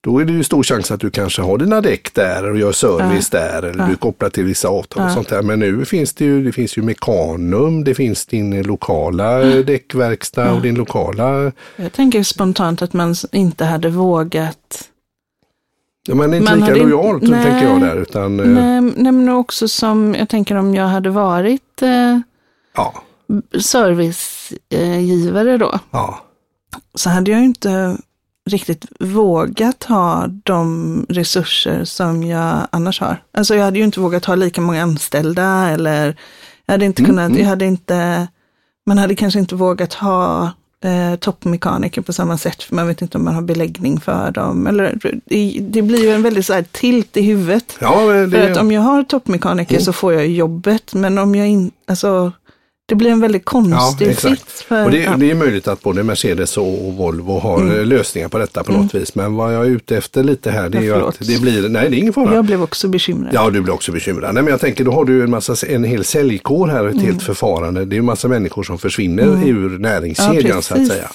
då 0.00 0.18
är 0.18 0.24
det 0.24 0.32
ju 0.32 0.44
stor 0.44 0.62
chans 0.62 0.90
att 0.90 1.00
du 1.00 1.10
kanske 1.10 1.42
har 1.42 1.58
dina 1.58 1.80
däck 1.80 2.14
där 2.14 2.50
och 2.50 2.58
gör 2.58 2.72
service 2.72 3.30
där 3.30 3.62
eller 3.62 3.86
du 3.86 3.92
är 3.92 3.96
kopplad 3.96 4.32
till 4.32 4.44
vissa 4.44 4.68
avtal 4.68 5.04
och 5.06 5.10
sånt 5.12 5.28
där. 5.28 5.42
Men 5.42 5.58
nu 5.58 5.84
finns 5.84 6.14
det 6.14 6.24
ju, 6.24 6.44
det 6.44 6.52
finns 6.52 6.78
ju 6.78 6.82
Mekanum, 6.82 7.84
det 7.84 7.94
finns 7.94 8.26
din 8.26 8.62
lokala 8.62 9.42
eh, 9.42 9.64
däckverkstad 9.64 10.52
och 10.52 10.62
din 10.62 10.74
lokala, 10.74 11.52
Jag 11.76 11.92
tänker 11.92 12.22
spontant 12.22 12.82
att 12.82 12.92
man 12.92 13.14
inte 13.32 13.64
hade 13.64 13.88
vågat 13.88 14.88
ja 16.08 16.14
men 16.14 16.34
inte 16.34 16.50
Man 16.50 16.58
lika 16.60 16.70
hade 16.70 16.80
in- 16.80 16.88
lojalt 16.88 17.22
Nej. 17.22 17.42
tänker 17.44 17.64
jag 17.68 17.80
där 17.80 17.96
utan 17.96 18.40
eh, 18.40 18.46
Nej, 18.46 18.80
nej, 18.80 19.12
men 19.12 19.28
också 19.28 19.68
som, 19.68 20.14
jag 20.14 20.28
tänker 20.28 20.54
om 20.56 20.74
jag 20.74 20.86
hade 20.88 21.10
varit 21.10 21.82
eh, 21.82 22.18
ja, 22.76 22.94
servicegivare 23.60 25.56
då, 25.58 25.78
ja, 25.90 26.18
så 26.94 27.10
hade 27.10 27.30
jag 27.30 27.44
inte 27.44 27.96
riktigt 28.50 28.84
vågat 29.00 29.84
ha 29.84 30.26
de 30.44 31.06
resurser 31.08 31.84
som 31.84 32.22
jag 32.22 32.66
annars 32.72 33.00
har. 33.00 33.22
Alltså 33.32 33.54
jag 33.54 33.64
hade 33.64 33.78
ju 33.78 33.84
inte 33.84 34.00
vågat 34.00 34.24
ha 34.24 34.34
lika 34.34 34.60
många 34.60 34.82
anställda 34.82 35.68
eller 35.70 36.16
jag 36.66 36.72
hade 36.74 36.84
inte 36.84 37.02
Mm, 37.02 37.10
kunnat, 37.10 37.38
jag 37.38 37.46
hade 37.46 37.64
inte, 37.66 38.28
man 38.86 38.98
hade 38.98 39.14
kanske 39.14 39.38
inte 39.40 39.54
vågat 39.54 39.94
ha 39.94 40.50
eh, 40.86 41.16
toppmekaniker 41.16 42.00
på 42.02 42.12
samma 42.12 42.38
sätt, 42.38 42.62
för 42.62 42.74
man 42.74 42.86
vet 42.86 43.02
inte 43.02 43.18
om 43.18 43.24
man 43.24 43.34
har 43.34 43.42
beläggning 43.42 44.00
för 44.00 44.30
dem. 44.30 44.66
Eller, 44.66 44.98
det, 45.24 45.58
det 45.60 45.82
blir 45.82 46.02
ju 46.04 46.10
en 46.10 46.22
väldigt 46.22 46.46
så 46.46 46.52
här 46.52 46.64
tilt 46.72 47.16
i 47.16 47.22
huvudet. 47.22 47.76
ja 47.80 48.06
men 48.06 48.30
För 48.30 48.48
att 48.48 48.54
det, 48.54 48.60
om 48.60 48.72
jag 48.72 48.80
har 48.80 49.02
toppmekaniker 49.02 49.74
Mm. 49.74 49.84
så 49.84 49.92
får 49.92 50.12
jag 50.12 50.26
jobbet, 50.28 50.94
men 50.94 51.18
om 51.18 51.34
jag 51.34 51.48
inte, 51.48 51.76
alltså, 51.86 52.32
det 52.88 52.94
blir 52.94 53.10
en 53.10 53.20
väldigt 53.20 53.44
konstig 53.44 54.08
exakt. 54.08 54.40
sits. 54.40 54.62
För, 54.62 54.84
Och 54.84 54.90
det, 54.90 54.98
ja. 54.98 55.16
det 55.16 55.30
är 55.30 55.34
möjligt 55.34 55.68
att 55.68 55.82
både 55.82 56.02
Mercedes 56.02 56.56
och 56.56 56.92
Volvo 56.96 57.38
har 57.38 57.60
Mm. 57.60 57.76
eh, 57.80 57.84
lösningar 57.86 58.28
på 58.28 58.38
detta 58.38 58.64
på 58.64 58.72
något 58.72 58.94
vis. 58.94 59.14
Men 59.14 59.34
vad 59.34 59.54
jag 59.54 59.66
är 59.66 59.70
ute 59.70 59.96
efter 59.96 60.22
lite 60.24 60.50
här 60.50 60.68
det 60.68 60.78
är 60.78 60.82
Ja, 60.82 61.08
att 61.08 61.18
det 61.18 61.40
blir, 61.40 61.68
nej 61.68 61.90
det 61.90 61.96
är 61.96 61.98
ingen 61.98 62.12
fara. 62.12 62.34
Jag 62.34 62.44
blev 62.44 62.62
också 62.62 62.88
bekymrad. 62.88 63.30
Ja, 63.34 63.50
du 63.50 63.60
blir 63.60 63.74
också 63.74 63.92
bekymrad. 63.92 64.34
Nej, 64.34 64.42
men 64.42 64.50
jag 64.50 64.60
tänker, 64.60 64.84
då 64.84 64.92
har 64.92 65.04
du 65.04 65.22
en, 65.22 65.30
massa, 65.30 65.66
en 65.66 65.84
hel 65.84 66.04
säljkår 66.04 66.68
här, 66.68 66.84
ett 66.86 66.92
Mm. 66.94 67.06
helt 67.06 67.22
förfarande. 67.22 67.84
Det 67.84 67.96
är 67.96 67.98
en 67.98 68.04
massa 68.04 68.28
människor 68.28 68.62
som 68.62 68.78
försvinner 68.78 69.48
ur 69.48 69.78
näringskedjan 69.78 70.62
så 70.62 70.74
att 70.74 70.86
säga. 70.86 71.10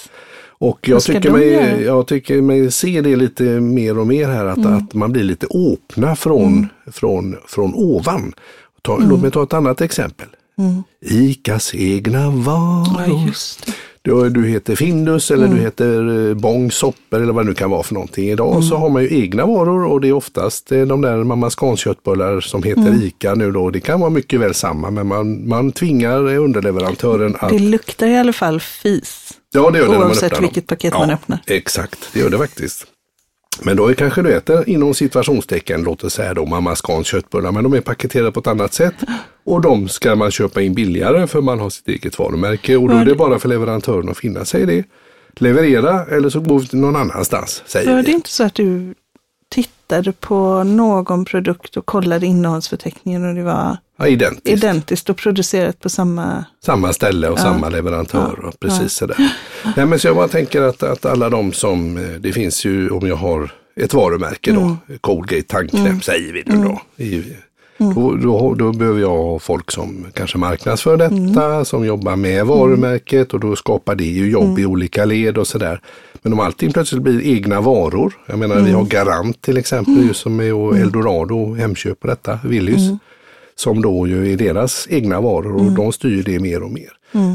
Och 0.50 0.79
jag 0.89 1.01
tycker, 1.03 1.31
mig, 1.31 1.47
göra? 1.53 1.81
jag 1.81 2.07
tycker 2.07 2.41
mig 2.41 2.71
se 2.71 3.01
det 3.01 3.15
lite 3.15 3.44
mer 3.44 3.97
och 3.97 4.07
mer 4.07 4.27
här, 4.27 4.45
att, 4.45 4.57
Mm. 4.57 4.74
att 4.74 4.94
man 4.94 5.12
blir 5.12 5.24
lite 5.24 5.47
öppna 5.74 6.15
från, 6.15 6.67
från, 6.91 7.35
från 7.47 7.74
ovan. 7.75 8.33
Ta, 8.81 8.95
Mm. 8.97 9.09
Låt 9.09 9.21
mig 9.21 9.31
ta 9.31 9.44
ett 9.44 9.53
annat 9.53 9.81
exempel. 9.81 10.27
Icas 11.06 11.75
egna 11.75 12.30
varor. 12.30 13.30
Ja. 13.66 13.74
Du, 14.04 14.30
du 14.30 14.48
heter 14.48 14.75
Findus 14.75 15.31
eller 15.31 15.46
Mm. 15.46 15.58
du 15.58 15.63
heter 15.63 16.30
eh, 16.30 16.34
Bång 16.36 16.72
soppor 16.72 17.22
eller 17.22 17.34
vad 17.34 17.46
det 17.46 17.50
nu 17.50 17.54
kan 17.56 17.69
vara 17.69 17.84
för 17.84 17.94
någonting. 17.94 18.30
Idag 18.30 18.52
Mm. 18.52 18.63
så 18.63 18.75
har 18.78 18.90
man 18.90 19.04
ju 19.04 19.22
egna 19.24 19.46
varor 19.46 19.84
och 19.86 20.02
det 20.02 20.08
är 20.08 20.13
oftast 20.13 20.72
eh, 20.72 20.81
de 20.81 21.02
där 21.02 21.24
Mamma 21.24 21.50
som 21.50 22.63
heter 22.63 22.81
Mm. 22.88 23.02
ICA 23.04 23.36
nu 23.36 23.52
då. 23.52 23.69
Det 23.69 23.80
kan 23.80 24.00
vara 24.00 24.10
mycket 24.10 24.40
väl 24.40 24.54
samma 24.54 24.92
men 24.92 25.08
man, 25.08 25.48
man 25.48 25.72
tvingar 25.72 26.32
eh, 26.34 26.44
underleverantören 26.44 27.36
att... 27.39 27.50
Det 27.50 27.60
luktar 27.60 28.08
i 28.08 28.18
alla 28.18 28.34
fall 28.34 28.60
fis. 28.60 29.32
ja, 29.53 29.70
det 29.72 29.77
gör 29.80 29.86
det 29.86 29.91
när 29.91 29.98
man 30.00 30.08
oavsett 30.08 30.24
öppnar 30.24 30.38
dem. 30.39 30.46
vilket 30.50 30.68
paket 30.68 30.94
man 30.94 31.10
öppnar. 31.10 31.39
Exakt, 31.48 32.10
det 32.13 32.20
gör 32.20 32.30
det 32.30 32.38
faktiskt. 32.38 32.86
Men 33.60 33.77
då 33.77 33.88
är 33.88 33.93
kanske 33.93 34.22
du 34.22 34.34
äter 34.34 34.70
inom 34.70 34.93
situationstecken, 34.93 35.84
låt 35.84 36.03
oss 36.03 36.13
säga 36.13 36.34
då 36.34 36.46
Mamma 36.46 36.75
Scans 36.75 37.08
köttbullar, 37.08 37.51
men 37.51 37.63
de 37.63 37.74
är 37.74 37.81
paketerade 37.81 38.31
på 38.31 38.39
ett 38.39 38.48
annat 38.48 38.74
sätt. 38.74 38.96
Och 39.43 39.62
de 39.62 39.89
ska 39.89 40.15
man 40.15 40.31
köpa 40.31 40.62
in 40.62 40.74
billigare 40.74 41.27
för 41.27 41.41
man 41.41 41.60
har 41.60 41.70
sitt 41.70 41.88
eget 41.88 42.20
varumärke 42.20 42.77
och 42.77 42.89
då 42.89 42.96
är 42.96 43.05
det 43.05 43.15
bara 43.15 43.39
för 43.39 43.50
leverantören 43.50 44.10
att 44.10 44.17
finna 44.17 44.46
sig 44.46 44.62
i 44.62 44.65
det. 44.65 44.84
Leverera 45.36 46.05
eller 46.05 46.29
så 46.29 46.39
går 46.39 46.60
vi 46.60 46.77
någon 46.77 46.96
annanstans, 46.96 47.63
säger 47.65 47.96
Var 47.96 48.03
det 48.03 48.12
inte 48.12 48.29
så 48.29 48.43
att 48.43 48.55
du 48.55 48.93
tittade 49.91 50.12
på 50.12 50.63
någon 50.63 51.25
produkt 51.25 51.77
och 51.77 51.86
kollade 51.86 52.25
innehållsförteckningen 52.25 53.25
och 53.29 53.36
det 53.36 53.43
var 53.43 53.77
Ja, 53.98 54.07
identiskt. 54.07 54.48
identiskt 54.48 55.10
och 55.10 55.17
producerat 55.17 55.79
på 55.79 55.89
samma... 55.89 56.45
Samma 56.65 56.93
ställe 56.93 57.29
och 57.29 57.39
samma 57.39 57.69
leverantör 57.69 58.45
och 58.45 58.60
precis 58.60 58.93
sådär. 58.93 59.17
Nej, 59.75 59.86
men 59.86 60.00
så 60.00 60.07
jag 60.07 60.15
bara 60.15 60.27
tänker 60.27 60.62
att, 60.62 60.83
att 60.83 61.05
alla 61.05 61.29
de 61.29 61.53
som, 61.53 61.98
eh, 61.98 62.03
det 62.19 62.33
finns 62.33 62.65
ju 62.65 62.89
om 62.89 63.07
jag 63.07 63.15
har 63.15 63.51
ett 63.75 63.93
varumärke 63.93 64.51
då, 64.51 64.77
Colgate 65.01 65.43
tandkräm 65.43 66.01
säger 66.01 66.33
vi 66.33 66.43
nu 66.45 66.63
då. 66.63 66.81
I, 67.03 67.24
Då, 67.95 68.15
då, 68.15 68.53
då 68.53 68.71
behöver 68.71 69.01
jag 69.01 69.09
ha 69.09 69.39
folk 69.39 69.71
som 69.71 70.05
kanske 70.13 70.38
marknadsför 70.38 70.97
detta, 70.97 71.65
som 71.65 71.85
jobbar 71.85 72.15
med 72.15 72.45
varumärket 72.45 73.33
och 73.33 73.39
då 73.39 73.55
skapar 73.55 73.95
det 73.95 74.03
ju 74.03 74.31
jobb 74.31 74.59
i 74.59 74.65
olika 74.65 75.05
led 75.05 75.38
och 75.38 75.47
sådär. 75.47 75.81
Men 76.21 76.33
om 76.33 76.39
allting 76.39 76.71
plötsligt 76.71 77.01
blir 77.01 77.21
egna 77.21 77.61
varor, 77.61 78.13
jag 78.25 78.39
menar 78.39 78.59
vi 78.59 78.71
har 78.71 78.83
Garant 78.83 79.41
till 79.41 79.57
exempel, 79.57 80.07
just 80.07 80.21
som 80.21 80.39
är 80.39 80.53
och 80.53 80.77
Eldorado, 80.77 81.53
Hemköp 81.53 81.97
och 82.01 82.07
detta, 82.07 82.39
Willys 82.43 82.89
som 83.55 83.81
då 83.81 84.07
ju 84.07 84.31
är 84.31 84.38
deras 84.38 84.88
egna 84.89 85.21
varor 85.21 85.55
och 85.55 85.71
de 85.71 85.91
styr 85.91 86.23
det 86.23 86.39
mer 86.39 86.63
och 86.63 86.71
mer. 86.71 86.89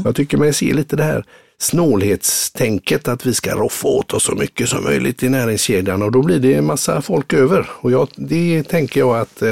Jag 0.05 0.15
tycker 0.15 0.37
mig 0.37 0.53
se 0.53 0.73
lite 0.73 0.95
det 0.95 1.03
här 1.03 1.25
snålhetstänket 1.59 3.07
att 3.07 3.25
vi 3.25 3.33
ska 3.33 3.55
roffa 3.55 3.87
åt 3.87 4.13
oss 4.13 4.23
så 4.23 4.35
mycket 4.35 4.69
som 4.69 4.83
möjligt 4.83 5.23
i 5.23 5.29
näringskedjan 5.29 6.03
och 6.03 6.11
då 6.11 6.21
blir 6.21 6.39
det 6.39 6.53
en 6.53 6.65
massa 6.65 7.01
folk 7.01 7.33
över. 7.33 7.69
Och 7.73 7.91
jag, 7.91 8.07
det 8.15 8.63
tänker 8.63 8.99
jag 8.99 9.17
att 9.17 9.43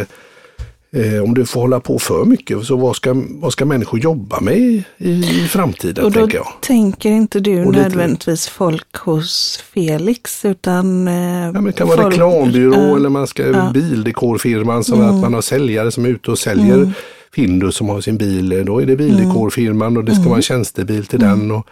eh, 0.96 1.24
om 1.24 1.34
du 1.34 1.46
får 1.46 1.62
hålla 1.62 1.80
på 1.80 2.00
för 2.00 2.26
mycket, 2.26 2.64
så 2.66 2.76
vad 2.78 2.96
ska, 2.96 3.14
vad 3.30 3.52
ska 3.54 3.66
människor 3.66 4.00
jobba 4.00 4.40
med 4.42 4.58
i, 4.58 4.84
i 4.98 5.48
framtiden? 5.50 6.06
Och 6.06 6.12
då 6.12 6.20
tänker, 6.20 6.42
tänker 6.62 7.10
inte 7.10 7.40
du 7.40 7.66
nödvändigtvis 7.66 8.48
folk 8.48 8.96
hos 8.98 9.64
Felix, 9.74 10.46
utan... 10.46 11.08
Eh, 11.08 11.14
Ja, 11.46 11.52
men 11.52 11.64
det 11.66 11.72
kan 11.72 11.88
vara 11.88 12.02
folk- 12.02 12.14
reklambyrå 12.14 12.74
Ja. 12.74 12.96
eller 12.96 13.10
man 13.10 13.28
ska, 13.28 13.44
Ja. 13.48 13.62
Mm. 13.62 13.74
bildekorfirman, 13.74 14.84
som 14.84 15.02
att 15.02 15.22
man 15.22 15.34
har 15.34 15.42
säljare 15.42 15.92
som 15.92 16.06
är 16.06 16.10
ute 16.10 16.32
och 16.32 16.40
säljer 16.40 16.92
Findus 17.36 17.76
som 17.76 17.90
har 17.90 18.02
sin 18.02 18.18
bil. 18.18 18.64
Då 18.66 18.80
är 18.82 18.86
det 18.86 18.96
bildekorfirman 18.96 19.98
och 19.98 20.04
det 20.04 20.12
ska 20.12 20.20
Mm. 20.20 20.30
vara 20.30 20.38
en 20.38 20.42
tjänstebil 20.44 21.06
till 21.06 21.20
den 21.20 21.52
och, 21.52 21.68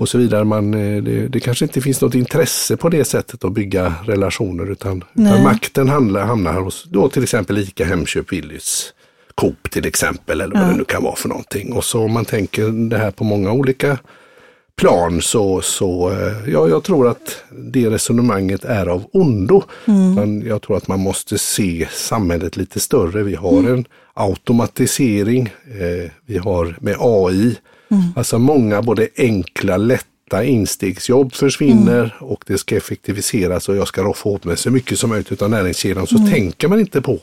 och 0.00 0.08
så 0.08 0.18
vidare. 0.18 0.44
Man, 0.44 0.74
eh, 0.74 1.02
det, 1.02 1.28
det 1.28 1.40
kanske 1.40 1.64
inte 1.64 1.80
finns 1.80 2.00
något 2.00 2.14
intresse 2.14 2.76
på 2.76 2.88
det 2.88 3.04
sättet 3.04 3.44
att 3.44 3.52
bygga 3.52 3.94
relationer 4.06 4.70
utan, 4.70 5.04
utan 5.14 5.42
makten 5.42 5.88
handlar, 5.88 6.26
hamnar 6.26 6.60
hos 6.60 6.84
då 6.84 7.08
till 7.08 7.22
exempel 7.22 7.58
ICA, 7.58 7.84
Hemköp, 7.84 8.32
Willys, 8.32 8.92
Coop 9.34 9.70
till 9.70 9.86
exempel 9.86 10.40
eller 10.40 10.54
vad 10.60 10.68
det 10.68 10.76
nu 10.76 10.84
kan 10.84 11.02
vara 11.02 11.16
för 11.16 11.28
någonting. 11.28 11.72
Och 11.72 11.84
så 11.84 12.04
om 12.04 12.12
man 12.12 12.24
tänker 12.24 12.88
det 12.90 12.98
här 12.98 13.10
på 13.10 13.24
många 13.24 13.52
olika 13.52 13.98
plan 14.82 15.22
så, 15.22 15.60
så 15.60 16.10
eh, 16.10 16.50
ja, 16.52 16.68
jag 16.68 16.82
tror 16.82 17.08
att 17.08 17.44
det 17.50 17.90
resonemanget 17.90 18.64
är 18.64 18.86
av 18.86 19.04
ondo. 19.12 19.62
Men 20.14 20.46
jag 20.46 20.62
tror 20.62 20.76
att 20.76 20.88
man 20.88 21.00
måste 21.00 21.38
se 21.38 21.88
samhället 21.92 22.56
lite 22.56 22.80
större. 22.80 23.22
Vi 23.22 23.34
har 23.34 23.62
en 23.70 23.84
automatisering, 24.14 25.46
eh, 25.64 26.10
vi 26.26 26.38
har 26.38 26.76
med 26.80 26.96
AI, 26.98 27.56
alltså 28.16 28.38
många 28.38 28.82
både 28.82 29.08
enkla, 29.16 29.76
lätta 29.76 30.44
instegsjobb 30.44 31.34
försvinner 31.34 32.16
och 32.20 32.44
det 32.46 32.58
ska 32.58 32.76
effektiviseras 32.76 33.68
och 33.68 33.76
jag 33.76 33.88
ska 33.88 34.02
roffa 34.02 34.28
åt 34.28 34.44
mig 34.44 34.56
så 34.56 34.70
mycket 34.70 34.98
som 34.98 35.10
möjligt 35.10 35.42
av 35.42 35.50
näringskedjan. 35.50 36.06
Så 36.06 36.18
tänker 36.18 36.68
man 36.68 36.80
inte 36.80 37.00
på 37.00 37.20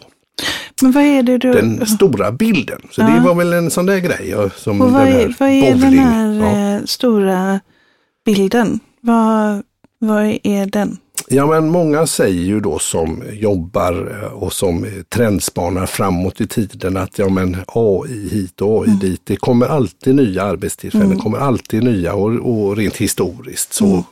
Men 0.81 0.91
vad 0.91 1.03
är 1.03 1.23
det 1.23 1.37
du... 1.37 1.51
den 1.51 1.85
stora 1.85 2.31
bilden. 2.31 2.81
Så 2.91 3.01
det 3.01 3.19
var 3.25 3.35
väl 3.35 3.53
en 3.53 3.71
sån 3.71 3.85
där 3.85 3.99
grej. 3.99 4.29
ja, 4.29 4.49
Som 4.55 4.81
och 4.81 4.91
vad 4.91 5.01
den 5.07 5.15
är, 5.15 5.19
här 5.19 5.35
vad 5.39 5.49
är 5.49 5.71
den 5.71 5.79
bowling. 5.81 5.99
här 5.99 6.33
Ja. 6.33 6.77
eh, 6.77 6.83
stora 6.85 7.59
bilden? 8.25 8.79
Vad, 9.01 9.63
vad 9.99 10.39
är 10.43 10.65
den? 10.65 10.97
Ja, 11.31 11.47
men 11.47 11.69
många 11.69 12.07
säger 12.07 12.43
ju 12.43 12.59
då 12.59 12.79
som 12.79 13.23
jobbar 13.33 14.19
eh, 14.23 14.33
och 14.33 14.53
som 14.53 14.85
trendspanar 15.09 15.85
framåt 15.85 16.41
i 16.41 16.47
tiden 16.47 16.97
att 16.97 17.19
ja, 17.19 17.29
men 17.29 17.57
AI 17.67 18.29
hit 18.31 18.61
och 18.61 18.83
AI 18.83 18.89
dit. 19.01 19.21
Det 19.23 19.35
kommer 19.35 19.65
alltid 19.67 20.15
nya 20.15 20.43
arbetstillfällen, 20.43 21.09
det 21.09 21.15
kommer 21.15 21.37
alltid 21.37 21.83
nya 21.83 22.13
och, 22.13 22.29
och 22.33 22.77
rent 22.77 22.97
historiskt. 22.97 23.73
Så. 23.73 24.03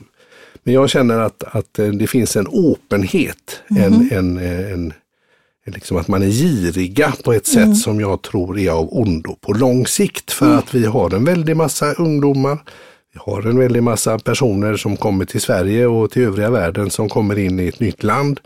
Men 0.63 0.73
jag 0.73 0.89
känner 0.89 1.19
att, 1.19 1.43
att 1.43 1.79
eh, 1.79 1.87
det 1.87 2.07
finns 2.07 2.35
en 2.35 2.47
öppenhet, 2.47 3.61
en, 3.69 4.09
en, 4.11 4.37
eh, 4.37 4.51
en, 4.51 4.73
en 4.73 4.93
liksom 5.71 5.97
att 5.97 6.07
man 6.07 6.23
är 6.23 6.27
giriga 6.27 7.13
på 7.23 7.33
ett 7.33 7.47
sätt 7.47 7.77
som 7.77 7.99
jag 7.99 8.21
tror 8.21 8.59
är 8.59 8.69
av 8.71 8.97
ondo 8.97 9.35
på 9.35 9.53
lång 9.53 9.87
sikt. 9.87 10.31
För 10.31 10.57
att 10.57 10.73
vi 10.73 10.85
har 10.85 11.15
en 11.15 11.25
väldig 11.25 11.57
massa 11.57 11.93
ungdomar 11.93 12.57
vi 13.17 13.31
har 13.31 13.47
en 13.49 13.59
väldig 13.59 13.83
massa 13.83 14.19
personer 14.19 14.75
som 14.75 14.97
kommer 14.97 15.25
till 15.25 15.41
Sverige 15.41 15.87
och 15.87 16.11
till 16.11 16.21
övriga 16.21 16.49
världen 16.49 16.89
som 16.89 17.09
kommer 17.09 17.39
in 17.39 17.59
i 17.59 17.67
ett 17.67 17.79
nytt 17.79 18.03
land 18.03 18.39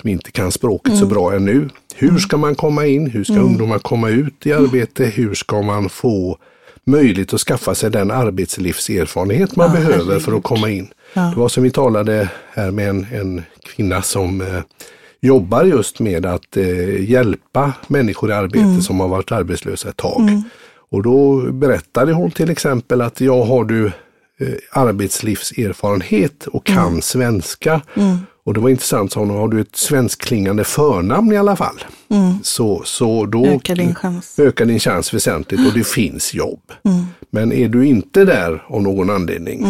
som 0.00 0.08
inte 0.08 0.30
kan 0.30 0.52
språket 0.52 0.98
så 0.98 1.06
bra 1.06 1.34
ännu. 1.34 1.68
Hur 1.94 2.18
ska 2.18 2.36
man 2.36 2.54
komma 2.54 2.86
in? 2.86 3.10
Hur 3.10 3.24
ska 3.24 3.34
ungdomar 3.34 3.78
komma 3.78 4.08
ut 4.08 4.46
i 4.46 4.52
arbete? 4.52 5.04
Hur 5.04 5.34
ska 5.34 5.62
man 5.62 5.88
få 5.88 6.38
möjlighet 6.84 7.34
att 7.34 7.40
skaffa 7.40 7.74
sig 7.74 7.90
den 7.90 8.10
arbetslivserfarenhet 8.10 9.56
man 9.56 9.66
Ja, 9.66 9.72
behöver 9.72 10.18
för 10.18 10.32
att 10.32 10.42
komma 10.42 10.70
in? 10.70 10.88
Ja. 11.12 11.20
Det 11.20 11.40
var 11.40 11.48
som 11.48 11.62
vi 11.62 11.70
talade 11.70 12.30
här 12.52 12.70
med 12.70 12.88
en, 12.88 13.06
en 13.12 13.42
kvinna 13.62 14.02
som 14.02 14.40
eh, 14.40 14.60
jobbar 15.20 15.64
just 15.64 16.00
med 16.00 16.26
att 16.26 16.56
eh, 16.56 17.10
hjälpa 17.10 17.72
människor 17.88 18.30
i 18.30 18.32
arbete 18.32 18.82
som 18.82 19.00
har 19.00 19.08
varit 19.08 19.32
arbetslösa 19.32 19.88
ett 19.88 19.96
tag. 19.96 20.42
Och 20.90 21.02
då 21.02 21.36
berättade 21.52 22.12
hon 22.12 22.30
till 22.30 22.50
exempel 22.50 23.00
att 23.00 23.20
jag 23.20 23.44
har 23.44 23.64
du 23.64 23.86
eh, 23.86 23.92
arbetslivserfarenhet 24.72 26.46
och 26.46 26.66
kan 26.66 27.02
svenska. 27.02 27.80
Och 28.44 28.54
det 28.54 28.60
var 28.60 28.68
intressant, 28.70 29.12
sa 29.12 29.20
hon, 29.20 29.30
har 29.30 29.48
du 29.48 29.60
ett 29.60 29.76
svenskklingande 29.76 30.64
förnamn 30.64 31.32
i 31.32 31.36
alla 31.36 31.56
fall? 31.56 31.84
Så, 32.42 32.82
så 32.84 33.26
då 33.26 33.46
Ökar 33.46 33.76
din 33.76 33.94
chans. 33.94 34.38
ökar 34.38 34.64
din 34.64 34.78
chans 34.78 35.14
väsentligt 35.14 35.66
och 35.68 35.72
det 35.74 35.86
finns 35.86 36.34
jobb. 36.34 36.60
Men 37.30 37.52
är 37.52 37.68
du 37.68 37.86
inte 37.86 38.24
där 38.24 38.64
av 38.68 38.82
någon 38.82 39.10
anledning, 39.10 39.64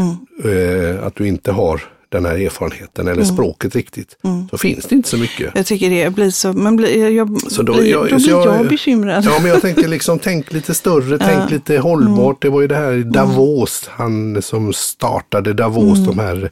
eh, 0.45 1.07
att 1.07 1.15
du 1.15 1.27
inte 1.29 1.53
har 1.53 1.81
den 2.11 2.25
här 2.27 2.39
erfarenheten 2.39 3.09
eller 3.09 3.25
språket 3.25 3.77
riktigt, 3.77 4.17
så 4.51 4.59
finns 4.59 4.85
det 4.87 4.95
inte 4.95 5.09
så 5.09 5.17
mycket. 5.17 5.53
Jag 5.55 5.67
tycker 5.67 5.91
det 5.91 6.11
blir 6.15 6.31
så, 6.31 6.53
man 6.53 6.77
blir, 6.77 7.09
jag, 7.11 7.41
Så 7.51 7.63
då- 7.63 7.73
blir, 7.75 7.91
jag- 7.91 8.11
då 8.11 8.17
blir 8.17 8.29
jag, 8.31 8.47
jag- 8.47 8.69
bekymrad. 8.69 9.25
Ja, 9.25 9.39
men 9.43 9.51
jag 9.51 9.61
tänker 9.63 9.89
liksom, 9.89 10.19
tänk 10.23 10.53
lite 10.53 10.75
större, 10.75 11.19
tänk 11.19 11.51
lite 11.51 11.79
hållbart. 11.79 12.43
Det 12.43 12.49
var 12.49 12.61
ju 12.61 12.67
det 12.67 12.77
här 12.77 12.93
i 12.93 13.03
Davos, 13.03 13.85
han 13.91 14.43
som 14.43 14.73
startade 14.73 15.53
Davos, 15.55 15.99
de 16.07 16.19
här 16.19 16.51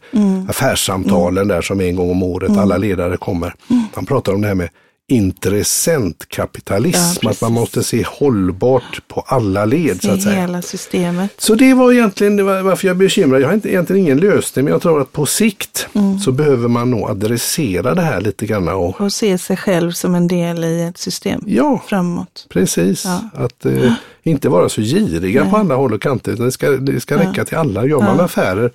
affärssamtalen 0.48 1.48
där 1.48 1.62
som 1.62 1.80
en 1.80 1.96
gång 1.96 2.10
om 2.10 2.22
året 2.22 2.56
alla 2.58 2.76
ledare 2.76 3.16
kommer. 3.16 3.54
Han 3.94 4.06
pratar 4.06 4.34
om 4.34 4.40
det 4.40 4.48
här 4.48 4.54
med 4.54 4.68
intressentkapitalism, 5.08 7.18
Ja, 7.22 7.30
att 7.30 7.40
man 7.40 7.52
måste 7.52 7.82
se 7.82 8.04
hållbart 8.08 9.00
på 9.08 9.20
alla 9.26 9.64
led 9.64 10.02
så 10.02 10.08
I 10.08 10.10
att 10.10 10.22
säga. 10.22 10.40
hela 10.40 10.62
systemet. 10.62 11.30
Så 11.38 11.54
det 11.54 11.74
var 11.74 11.92
egentligen 11.92 12.36
det 12.36 12.42
var 12.42 12.62
varför 12.62 12.86
jag 12.88 12.94
är 12.94 12.98
bekymrad. 12.98 13.40
Jag 13.42 13.48
har 13.48 13.54
inte, 13.54 13.68
egentligen 13.68 14.02
ingen 14.02 14.18
lösning, 14.18 14.64
men 14.64 14.72
jag 14.72 14.82
tror 14.82 15.00
att 15.00 15.12
på 15.12 15.26
sikt 15.26 15.88
så 16.24 16.32
behöver 16.32 16.68
man 16.68 16.90
nog 16.90 17.10
adressera 17.10 17.94
det 17.94 18.02
här 18.02 18.20
lite 18.20 18.46
grann. 18.46 18.68
Och, 18.68 19.00
Och 19.00 19.12
se 19.12 19.38
sig 19.38 19.56
själv 19.56 19.92
som 19.92 20.14
en 20.14 20.28
del 20.28 20.64
i 20.64 20.82
ett 20.82 20.98
system 20.98 21.40
ja, 21.46 21.82
framåt. 21.88 22.46
Precis, 22.50 23.04
Ja. 23.04 23.20
att 23.34 23.66
eh, 23.66 23.92
inte 24.22 24.48
vara 24.48 24.68
så 24.68 24.80
giriga 24.82 25.50
på 25.50 25.56
alla 25.56 25.74
håll 25.74 25.92
och 25.94 26.02
kanter. 26.02 26.32
Utan 26.32 26.46
det 26.46 26.52
ska, 26.52 26.70
det 26.70 27.00
ska 27.00 27.16
räcka 27.18 27.44
till 27.44 27.56
alla. 27.56 27.86
Gör 27.86 28.00
man 28.00 28.20
affärer, 28.20 28.70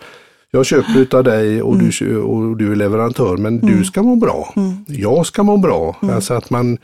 jag 0.51 0.65
köper 0.65 0.98
utav 1.00 1.24
dig 1.24 1.62
och, 1.62 1.77
du, 1.77 1.91
kö- 1.91 2.17
och 2.17 2.58
du 2.58 2.72
är 2.72 2.75
leverantör, 2.75 3.38
men 3.38 3.60
du 3.60 3.84
ska 3.84 4.03
må 4.03 4.15
bra. 4.15 4.53
Jag 4.88 5.25
ska 5.25 5.43
må 5.43 5.58
bra. 5.58 5.98
Alltså 6.01 6.34
att 6.34 6.50
man, 6.50 6.77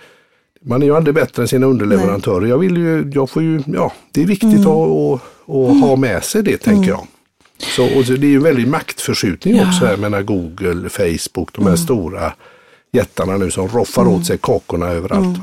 man 0.65 0.81
är 0.81 0.85
ju 0.85 0.95
aldrig 0.95 1.15
bättre 1.15 1.41
än 1.43 1.47
sina 1.47 1.67
underleverantörer. 1.67 2.45
Jag 2.47 2.57
vill 2.57 2.77
ju, 2.77 3.11
jag 3.13 3.29
får 3.29 3.43
ju, 3.43 3.61
ja, 3.65 3.91
det 4.11 4.21
är 4.21 4.25
viktigt 4.25 4.59
att, 4.59 4.67
att, 4.67 5.21
att 5.49 5.81
ha 5.81 5.95
med 5.95 6.23
sig 6.23 6.43
det 6.43 6.57
tänker 6.57 6.89
jag. 6.89 7.07
Så, 7.57 7.83
och 7.83 8.03
det 8.03 8.27
är 8.27 8.31
ju 8.31 8.39
väldigt 8.39 8.67
maktförskjutning 8.67 9.55
Ja. 9.55 9.67
också 9.67 9.85
här 9.85 9.97
mellan 9.97 10.25
Google, 10.25 10.89
Facebook, 10.89 11.53
de 11.53 11.67
här 11.67 11.75
stora 11.75 12.33
jättarna 12.93 13.37
nu 13.37 13.51
som 13.51 13.67
roffar 13.67 14.07
åt 14.07 14.25
sig 14.25 14.37
kakorna 14.37 14.85
överallt. 14.87 15.39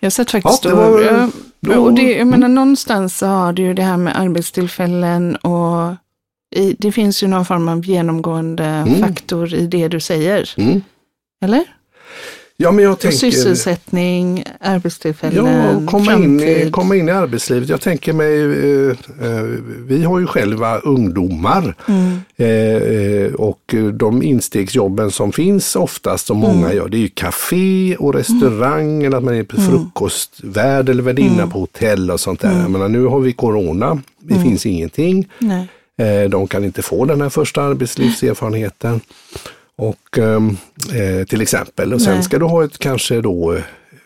Jag 0.00 0.06
har 0.06 0.10
sett 0.10 0.30
faktiskt, 0.30 0.64
Ja, 0.64 0.70
det 0.70 0.76
var- 0.76 1.30
då- 1.60 1.82
och 1.84 1.92
det, 1.94 2.12
jag 2.12 2.26
menar 2.26 2.48
någonstans 2.48 3.18
så 3.18 3.26
har 3.26 3.52
du 3.52 3.62
ju 3.62 3.74
det 3.74 3.82
här 3.82 3.96
med 3.96 4.20
arbetstillfällen 4.20 5.36
och 5.36 5.94
det 6.78 6.92
finns 6.92 7.22
ju 7.22 7.26
någon 7.28 7.44
form 7.44 7.68
av 7.68 7.84
genomgående 7.86 8.86
faktor 9.00 9.54
i 9.54 9.66
det 9.66 9.88
du 9.88 10.00
säger. 10.00 10.54
Mm. 10.56 10.80
Eller? 11.44 11.64
Ja, 12.60 12.70
men 12.72 12.84
jag 12.84 12.92
Och 12.92 12.98
tänker... 12.98 13.18
Sysselsättning, 13.18 14.44
arbetstillfällen, 14.60 15.46
Ja, 15.46 15.86
komma 15.90 16.12
in, 16.14 16.40
i, 16.40 16.44
framtid. 16.44 16.72
komma 16.72 16.96
in 16.96 17.08
i 17.08 17.12
arbetslivet. 17.12 17.68
Jag 17.68 17.80
tänker 17.80 18.12
mig, 18.12 18.40
eh, 18.40 18.90
eh, 19.30 19.42
vi 19.86 20.04
har 20.04 20.18
ju 20.18 20.26
själva 20.26 20.78
ungdomar 20.78 21.74
Mm. 21.88 22.20
eh, 22.36 23.34
och 23.34 23.74
de 23.92 24.22
instegsjobben 24.22 25.10
som 25.10 25.32
finns 25.32 25.76
oftast, 25.76 26.26
som 26.26 26.42
Mm. 26.44 26.56
många 26.56 26.72
gör, 26.72 26.88
det 26.88 26.96
är 26.96 27.00
ju 27.00 27.08
café 27.08 27.96
och 27.96 28.14
restaurang 28.14 29.02
eller 29.04 29.16
att 29.18 29.24
man 29.24 29.34
är 29.34 29.42
på 29.44 29.56
Mm. 29.56 29.68
frukostvärd 29.70 30.88
eller 30.88 31.02
värdinna 31.02 31.46
på 31.46 31.58
hotell 31.58 32.10
och 32.10 32.20
sånt 32.20 32.40
där. 32.40 32.60
Jag 32.60 32.70
menar, 32.70 32.88
nu 32.88 33.04
har 33.04 33.20
vi 33.20 33.32
corona, 33.32 34.02
det 34.20 34.34
Mm. 34.34 34.44
finns 34.46 34.66
ingenting. 34.66 35.28
Nej. 35.38 35.68
Eh, 35.98 36.30
De 36.30 36.48
kan 36.48 36.64
inte 36.64 36.82
få 36.82 37.04
den 37.04 37.20
här 37.20 37.28
första 37.28 37.62
arbetslivserfarenheten. 37.62 39.00
Och, 39.76 40.18
ehm, 40.18 40.56
eh, 40.94 41.26
till 41.26 41.40
exempel. 41.40 41.94
Och 41.94 42.02
sen 42.02 42.14
Nej. 42.14 42.22
ska 42.22 42.38
du 42.38 42.44
ha 42.44 42.64
ett 42.64 42.78
kanske 42.78 43.20
då 43.20 43.58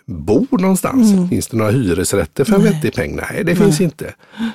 eh, 0.08 0.14
bo 0.14 0.46
någonstans. 0.50 1.30
Finns 1.30 1.46
det 1.46 1.56
några 1.56 1.70
hyresrätter 1.70 2.44
för 2.44 2.54
en 2.54 2.62
vettig 2.62 2.94
peng? 2.94 3.16
Nej, 3.30 3.44
det 3.44 3.56
finns 3.56 3.80
inte. 3.80 4.14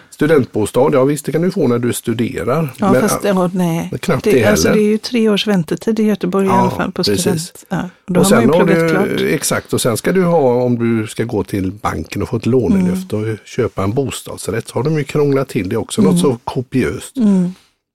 Studentbostad, 0.10 0.90
ja 0.94 1.04
visst 1.04 1.26
det 1.26 1.32
kan 1.32 1.42
du 1.42 1.52
få 1.52 1.68
när 1.68 1.80
du 1.80 1.94
studerar. 1.94 2.74
Ja, 2.78 2.92
Men, 2.92 3.02
fast 3.02 3.22
det, 3.22 3.50
nej. 3.54 3.92
knappt 4.02 4.24
det, 4.24 4.32
det 4.32 4.46
alltså, 4.46 4.68
heller. 4.68 4.82
det 4.82 4.88
är 4.88 4.92
ju 4.92 4.98
tre 4.98 5.30
års 5.30 5.48
väntetid 5.48 6.00
i 6.00 6.04
Göteborg 6.04 6.46
i 6.46 6.50
Ja, 6.50 6.56
alla 6.62 6.72
fall 6.72 6.92
på 6.92 7.04
precis. 7.04 7.20
student. 7.22 7.66
Ja, 7.70 7.90
då 8.06 8.20
och 8.20 8.26
har 8.26 8.32
man 8.36 8.42
sen 8.42 8.42
ju 8.42 8.48
har 8.58 8.66
pluggat 8.66 8.88
du, 8.90 9.18
klart. 9.18 9.22
exakt, 9.34 9.74
och 9.74 9.82
sen 9.82 9.98
ska 9.98 10.12
du 10.12 10.24
ha 10.24 10.64
om 10.64 10.80
du 11.00 11.08
ska 11.08 11.24
gå 11.24 11.44
till 11.44 11.72
banken 11.72 12.22
och 12.22 12.30
få 12.30 12.38
ett 12.38 12.46
lånelöfte 12.46 13.16
Mm. 13.16 13.32
och 13.32 13.38
köpa 13.48 13.84
en 13.84 13.94
bostadsrätt 13.94 14.68
så 14.68 14.74
har 14.76 14.84
de 14.84 14.98
ju 14.98 15.04
krånglat 15.04 15.50
till 15.50 15.70
det 15.70 15.78
också, 15.78 16.02
Mm. 16.02 16.14
något 16.14 16.22
så 16.22 16.38
kopiöst. 16.44 17.16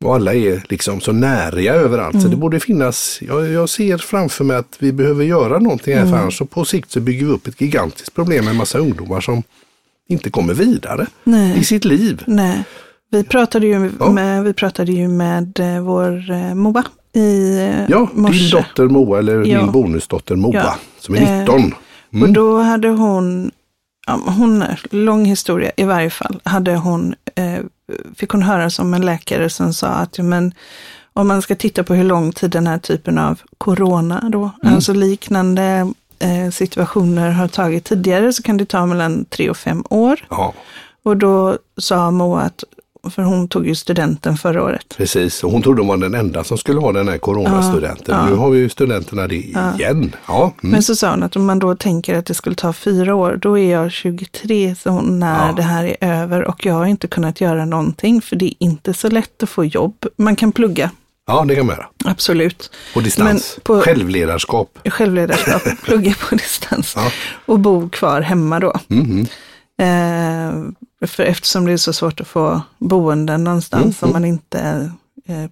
Och 0.02 0.14
alla 0.14 0.35
är 0.35 0.62
liksom 0.68 1.00
så 1.00 1.12
näriga 1.12 1.75
överallt. 1.75 2.14
Mm. 2.14 2.23
Så 2.23 2.28
det 2.28 2.37
borde 2.37 2.61
finnas, 2.61 3.18
jag, 3.23 3.49
jag 3.49 3.68
ser 3.68 3.99
framför 3.99 4.44
mig 4.44 4.56
att 4.56 4.76
vi 4.78 4.92
behöver 4.92 5.25
göra 5.25 5.59
någonting 5.59 5.92
Mm. 5.94 6.04
här 6.06 6.12
för 6.14 6.23
annars 6.23 6.38
så 6.38 6.44
på 6.47 6.64
sikt 6.64 6.90
så 6.90 7.00
bygger 7.00 7.26
vi 7.26 7.32
upp 7.32 7.47
ett 7.47 7.61
gigantiskt 7.61 8.14
problem 8.14 8.44
med 8.44 8.50
en 8.52 8.56
massa 8.59 8.78
ungdomar 8.78 9.21
som 9.21 9.42
inte 10.09 10.30
kommer 10.30 10.54
vidare 10.54 11.06
Nej. 11.25 11.59
i 11.59 11.64
sitt 11.64 11.85
liv. 11.85 12.23
Nej. 12.26 12.64
Vi 13.11 13.25
pratade 13.25 13.66
ju, 13.66 13.90
Ja. 14.00 14.12
med, 14.12 14.44
vi 14.44 14.52
pratade 14.52 14.92
ju 14.92 15.09
med 15.09 15.61
eh, 15.61 15.82
vår 15.82 16.30
eh, 16.30 16.54
Moa 16.54 16.85
i 17.12 17.59
eh, 17.59 17.85
Ja, 17.88 18.09
din 18.14 18.23
morse. 18.23 18.56
dotter 18.56 18.85
Moa, 18.88 19.18
eller 19.18 19.44
Ja. 19.44 19.59
din 19.61 19.73
bonusdotter 19.73 20.37
Moa, 20.37 20.54
Ja. 20.54 20.75
som 20.99 21.14
är 21.14 21.38
19. 21.40 21.75
Och 22.11 22.14
Mm. 22.16 22.32
då 22.32 22.59
hade 22.59 22.88
hon, 22.88 23.50
hon, 24.06 24.64
lång 24.90 25.25
historia 25.25 25.71
i 25.76 25.85
varje 25.85 26.11
fall, 26.11 26.40
hade 26.44 26.76
hon, 26.76 27.14
eh, 27.35 27.59
fick 28.16 28.30
hon 28.30 28.42
höra 28.42 28.71
som 28.71 28.94
en 28.94 29.06
läkare 29.06 29.50
som 29.50 29.75
sa 29.75 29.87
att 29.88 30.18
ja, 30.18 30.25
men, 30.25 30.54
om 31.12 31.28
man 31.28 31.42
ska 31.42 31.54
titta 31.54 31.85
på 31.85 31.94
hur 31.94 32.04
lång 32.04 32.32
tid 32.32 32.50
den 32.50 32.66
här 32.66 32.78
typen 32.78 33.18
av 33.18 33.40
corona 33.59 34.28
då, 34.32 34.50
Mm. 34.62 34.75
alltså 34.75 34.92
liknande 34.92 35.92
eh, 36.18 36.50
situationer 36.50 37.30
har 37.30 37.49
tagit 37.49 37.85
tidigare 37.85 38.32
så 38.32 38.42
kan 38.42 38.56
det 38.56 38.64
ta 38.64 38.87
mellan 38.87 39.25
tre 39.25 39.50
och 39.50 39.56
fem 39.56 39.85
år. 39.90 40.25
Ja, 40.30 40.54
Och 41.02 41.16
då 41.16 41.59
sa 41.76 42.11
Moa 42.11 42.40
att, 42.40 42.64
för 43.11 43.23
hon 43.23 43.49
tog 43.49 43.66
ju 43.66 43.75
studenten 43.75 44.37
förra 44.37 44.62
året. 44.62 44.94
precis. 44.97 45.44
Och 45.44 45.50
hon 45.50 45.62
trodde 45.62 45.80
hon 45.80 45.88
var 45.88 45.97
den 45.97 46.14
enda 46.14 46.44
som 46.44 46.59
skulle 46.59 46.80
ha 46.80 46.92
den 46.92 47.09
här 47.09 47.18
coronastudenten. 47.18 48.14
Ja, 48.14 48.21
ja. 48.25 48.26
Nu 48.30 48.35
har 48.37 48.50
vi 48.50 48.59
ju 48.59 48.68
studenterna 48.68 49.26
det 49.28 49.35
igen. 49.37 50.16
Ja, 50.28 50.42
mm. 50.62 50.73
Men 50.73 50.82
så 50.82 50.97
sa 50.97 51.11
hon 51.11 51.23
att 51.23 51.37
om 51.37 51.44
man 51.47 51.59
då 51.59 51.75
tänker 51.76 52.14
att 52.18 52.26
det 52.26 52.35
skulle 52.35 52.56
ta 52.56 52.73
fyra 52.73 53.14
år, 53.14 53.38
då 53.42 53.59
är 53.59 53.73
jag 53.73 53.92
23 53.92 54.75
så 54.82 54.90
hon, 54.90 55.18
när 55.18 55.47
Ja. 55.47 55.52
det 55.56 55.62
här 55.62 55.85
är 55.85 55.97
över 56.23 56.44
och 56.44 56.66
jag 56.66 56.75
har 56.75 56.87
inte 56.87 57.06
kunnat 57.09 57.40
göra 57.40 57.64
någonting 57.64 58.23
för 58.23 58.37
det 58.37 58.47
är 58.47 58.54
inte 58.59 58.94
så 58.94 59.09
lätt 59.11 59.42
att 59.42 59.49
få 59.49 59.64
jobb. 59.64 60.06
Man 60.16 60.37
kan 60.37 60.52
plugga, 60.52 60.90
ja 61.26 61.44
det 61.49 61.54
kan 61.56 61.66
man 61.66 61.76
göra. 61.76 61.87
absolut. 62.04 62.71
På 62.94 63.00
distans. 63.00 63.59
På- 63.62 63.80
Självledarskap. 63.80 64.78
Självledarskap, 64.88 65.62
plugga 65.85 66.14
på 66.28 66.35
distans 66.35 66.92
Ja. 66.97 67.11
och 67.47 67.59
bo 67.59 67.88
kvar 67.88 68.21
hemma 68.21 68.61
då. 68.61 68.73
Mhm. 68.88 69.26
Eh, 69.83 71.07
för 71.07 71.23
eftersom 71.23 71.65
det 71.67 71.73
är 71.73 71.77
så 71.77 71.93
svårt 71.93 72.21
att 72.21 72.27
få 72.29 72.61
boenden 72.79 73.45
någonstans 73.45 74.03
Mm, 74.03 74.11
om 74.11 74.12
man 74.12 74.25
inte 74.25 74.91
eh, 75.27 75.45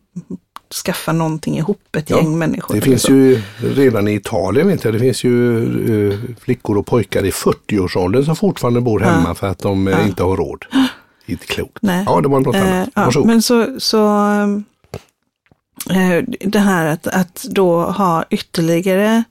skaffar 0.84 1.12
någonting 1.12 1.58
ihop, 1.58 1.96
ett 1.96 2.10
Ja, 2.10 2.16
gäng 2.16 2.38
människor. 2.38 2.74
Det 2.74 2.78
eller 2.78 2.86
finns 2.86 3.02
så. 3.02 3.12
ju 3.12 3.42
redan 3.58 4.08
i 4.08 4.14
Italien, 4.14 4.68
vet 4.68 4.84
jag, 4.84 4.92
det 4.94 4.98
finns 4.98 5.24
ju 5.24 6.12
eh, 6.12 6.18
flickor 6.40 6.78
och 6.78 6.86
pojkar 6.86 7.24
i 7.24 7.30
40-årsåldern 7.30 8.24
som 8.24 8.36
fortfarande 8.36 8.80
bor 8.80 9.00
hemma 9.00 9.34
för 9.34 9.46
att 9.46 9.58
de 9.58 9.88
eh, 9.88 10.06
inte 10.06 10.22
har 10.22 10.36
råd. 10.36 10.64
Inte 11.26 11.46
klokt. 11.46 11.78
Nej. 11.82 12.04
Ja, 12.06 12.20
det 12.20 12.28
var 12.28 12.40
något 12.40 12.54
Eh, 12.56 12.62
annat. 12.74 12.88
ja, 12.94 13.04
Varsågod. 13.04 13.26
men 13.26 13.42
så, 13.42 13.80
så 13.80 14.06
eh, 15.90 16.24
det 16.40 16.58
här 16.58 16.86
att, 16.86 17.06
att 17.06 17.44
då 17.50 17.82
ha 17.84 18.24
ytterligare 18.30 19.24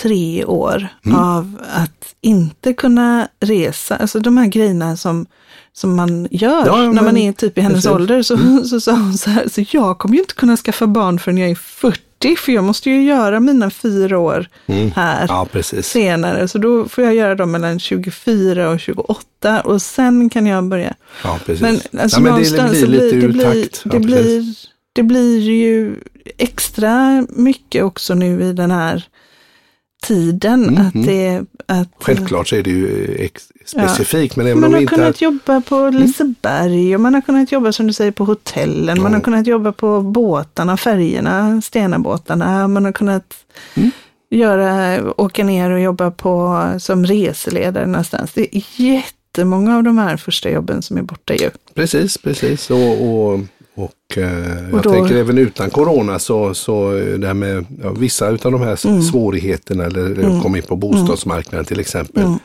tre 0.00 0.44
år 0.44 0.88
Mm. 1.06 1.18
av 1.18 1.58
att 1.72 2.14
inte 2.20 2.72
kunna 2.72 3.28
resa, 3.40 3.96
alltså 3.96 4.20
de 4.20 4.36
här 4.36 4.46
grejerna 4.46 4.96
som, 4.96 5.26
som 5.72 5.96
man 5.96 6.28
gör 6.30 6.66
Ja, 6.66 6.76
när 6.76 6.92
men 6.92 7.04
man 7.04 7.16
är 7.16 7.32
typ 7.32 7.58
i 7.58 7.60
hennes 7.60 7.74
precis. 7.76 7.86
Mm. 7.90 7.96
ålder. 8.02 8.22
Så, 8.22 8.64
så 8.68 8.80
sa 8.80 8.92
hon 8.92 9.14
så 9.18 9.30
här, 9.30 9.48
så 9.48 9.64
jag 9.70 9.98
kommer 9.98 10.14
ju 10.14 10.20
inte 10.20 10.34
kunna 10.34 10.56
skaffa 10.56 10.86
barn 10.86 11.18
förrän 11.18 11.38
jag 11.38 11.50
är 11.50 11.54
40, 11.54 12.36
för 12.36 12.52
jag 12.52 12.64
måste 12.64 12.90
ju 12.90 13.02
göra 13.04 13.40
mina 13.40 13.70
fyra 13.70 14.18
år 14.18 14.48
här 14.94 15.16
Mm. 15.16 15.26
Ja, 15.28 15.46
precis. 15.52 15.86
senare. 15.86 16.48
Så 16.48 16.58
då 16.58 16.88
får 16.88 17.04
jag 17.04 17.14
göra 17.14 17.34
dem 17.34 17.50
mellan 17.50 17.78
24 17.80 18.70
och 18.70 18.80
28 18.80 19.60
och 19.60 19.82
sen 19.82 20.30
kan 20.30 20.46
jag 20.46 20.64
börja. 20.64 20.94
Ja, 21.24 21.38
precis. 21.46 21.62
Men, 21.62 22.02
alltså 22.02 22.16
ja, 22.20 22.22
men 22.22 22.32
det 22.42 22.50
blir 22.50 22.80
så 22.80 22.86
lite 22.86 23.04
det 23.04 23.10
ur 23.10 23.32
blir, 23.32 23.44
takt. 23.44 23.82
Det, 23.84 23.90
Ja, 23.96 23.98
blir, 23.98 24.44
det 24.92 25.02
blir 25.02 25.38
ju 25.40 25.96
extra 26.38 27.26
mycket 27.28 27.84
också 27.84 28.14
nu 28.14 28.42
i 28.42 28.52
den 28.52 28.70
här 28.70 29.04
tiden. 30.02 30.68
Mm, 30.68 30.86
att 30.86 30.94
mm. 30.94 31.06
det, 31.06 31.44
att, 31.66 31.88
Självklart 32.00 32.48
så 32.48 32.56
är 32.56 32.62
det 32.62 32.70
ju 32.70 33.16
ex- 33.18 33.48
specifikt, 33.66 34.36
men 34.36 34.46
även 34.46 34.60
Man 34.60 34.74
har 34.74 34.86
kunnat 34.86 35.20
jobba 35.20 35.60
på 35.60 35.88
Liseberg 35.90 36.94
och 36.94 37.00
man 37.00 37.14
har 37.14 37.20
kunnat 37.20 37.52
jobba 37.52 37.72
som 37.72 37.86
du 37.86 37.92
säger 37.92 38.12
på 38.12 38.24
hotellen. 38.24 39.02
Man 39.02 39.12
Ja. 39.12 39.18
har 39.18 39.22
kunnat 39.24 39.46
jobba 39.46 39.72
på 39.72 40.00
båtarna, 40.00 40.76
färgerna, 40.76 41.60
Stenabåtarna. 41.62 42.68
Man 42.68 42.84
har 42.84 42.92
kunnat 42.92 43.34
Mm. 43.74 43.90
göra, 44.30 45.00
åka 45.20 45.44
ner 45.44 45.70
och 45.70 45.80
jobba 45.80 46.10
på, 46.10 46.64
som 46.78 47.06
reseledare 47.06 47.86
någonstans. 47.86 48.32
Det 48.34 48.56
är 48.56 48.62
jättemånga 48.76 49.76
av 49.76 49.82
de 49.82 49.98
här 49.98 50.16
första 50.16 50.50
jobben 50.50 50.82
som 50.82 50.96
är 50.96 51.02
borta 51.02 51.34
ju. 51.34 51.50
Precis, 51.74 52.18
precis. 52.18 52.70
Och, 52.70 53.08
och, 53.08 53.40
och, 53.74 54.18
eh, 54.18 54.48
jag 54.64 54.74
Och 54.74 54.82
då- 54.82 54.90
tänker 54.90 55.14
även 55.16 55.38
utan 55.38 55.70
corona 55.70 56.18
så, 56.18 56.54
så 56.54 56.96
eh, 56.96 57.18
det 57.18 57.26
här 57.26 57.34
med 57.34 57.64
ja, 57.82 57.90
vissa 57.92 58.26
av 58.28 58.36
de 58.38 58.60
här 58.60 58.86
Mm. 58.86 59.02
svårigheterna 59.02 59.84
eller 59.84 60.06
mm. 60.24 60.40
komma 60.40 60.56
in 60.56 60.62
på 60.62 60.76
bostadsmarknaden 60.76 61.64
till 61.64 61.80
exempel. 61.80 62.22
Mm. 62.24 62.38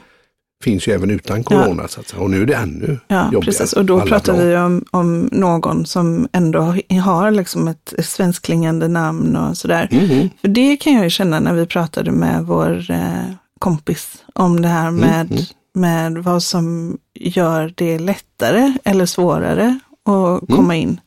Finns 0.64 0.88
ju 0.88 0.94
även 0.94 1.12
utan 1.12 1.44
corona 1.44 1.88
så 1.88 2.00
att. 2.00 2.14
Och 2.14 2.30
nu 2.32 2.42
är 2.42 2.46
det 2.46 2.54
ännu 2.56 3.00
Ja, 3.08 3.24
jobbigare. 3.26 3.46
precis. 3.46 3.74
Och 3.74 3.86
då 3.86 4.02
pratar 4.02 4.34
bra. 4.34 4.44
vi 4.44 4.56
om, 4.58 4.86
om 4.92 5.30
någon 5.32 5.86
som 5.86 6.28
ändå 6.32 6.60
har- 6.60 7.32
liksom 7.32 7.68
ett 7.68 7.94
svenskklingande 8.06 8.88
namn 8.88 9.36
och 9.36 9.58
sådär. 9.58 9.88
Mhm. 9.92 10.30
För 10.42 10.48
det 10.48 10.78
kan 10.78 10.94
jag 10.94 11.04
ju 11.04 11.10
känna 11.10 11.40
när 11.40 11.54
vi 11.54 11.66
pratade 11.66 12.12
med 12.12 12.44
vår 12.46 12.92
eh, 12.92 13.32
kompis 13.60 14.08
om 14.34 14.62
det 14.62 14.68
här 14.68 14.92
med, 14.92 15.32
mm. 15.32 15.44
med 15.76 16.24
vad 16.24 16.44
som 16.44 16.98
gör 17.20 17.74
det 17.76 18.00
lättare 18.00 18.74
eller 18.84 19.06
svårare 19.06 19.80
att 20.06 20.42
Mm. 20.50 20.58
komma 20.58 20.76
in. 20.76 21.00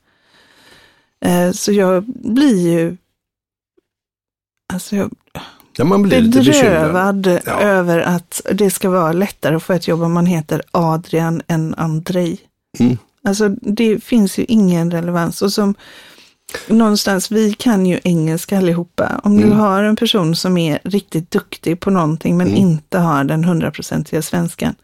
Eh, 1.25 1.53
så 1.53 1.73
jag 1.73 2.05
blir 2.05 2.69
ju 2.73 2.97
alltså 4.73 4.97
jag 4.97 5.11
Ja, 5.77 5.85
man 5.85 6.03
blir 6.03 6.23
bedrövad 6.29 7.27
Ja. 7.47 7.61
över 7.61 7.99
att 8.01 8.41
det 8.53 8.71
ska 8.71 8.91
vara 8.91 9.13
lättare 9.13 9.57
att 9.57 9.63
få 9.63 9.73
ett 9.73 9.89
jobb 9.89 10.03
om 10.03 10.13
man 10.13 10.27
heter 10.27 10.63
Adrian 10.71 11.43
än 11.47 11.75
Andrei. 11.75 12.41
Mm. 12.79 12.99
Alltså 13.25 13.49
det 13.49 14.05
finns 14.05 14.39
ju 14.39 14.45
ingen 14.45 14.91
relevans. 14.91 15.43
Och 15.43 15.53
som 15.53 15.75
någonstans, 16.69 17.31
vi 17.31 17.53
kan 17.53 17.87
ju 17.87 18.01
engelska 18.05 18.59
allihopa. 18.59 19.21
Om 19.25 19.37
du 19.37 19.45
Mm. 19.45 19.59
har 19.59 19.83
en 19.83 19.97
person 19.97 20.37
som 20.37 20.57
är 20.59 20.79
riktigt 20.85 21.31
duktig 21.31 21.81
på 21.81 21.91
någonting 21.91 22.37
men 22.37 22.47
Mm. 22.47 22.59
inte 22.59 22.99
har 22.99 23.25
den 23.25 23.45
hundraprocentiga 23.45 24.23
svenskan. 24.23 24.75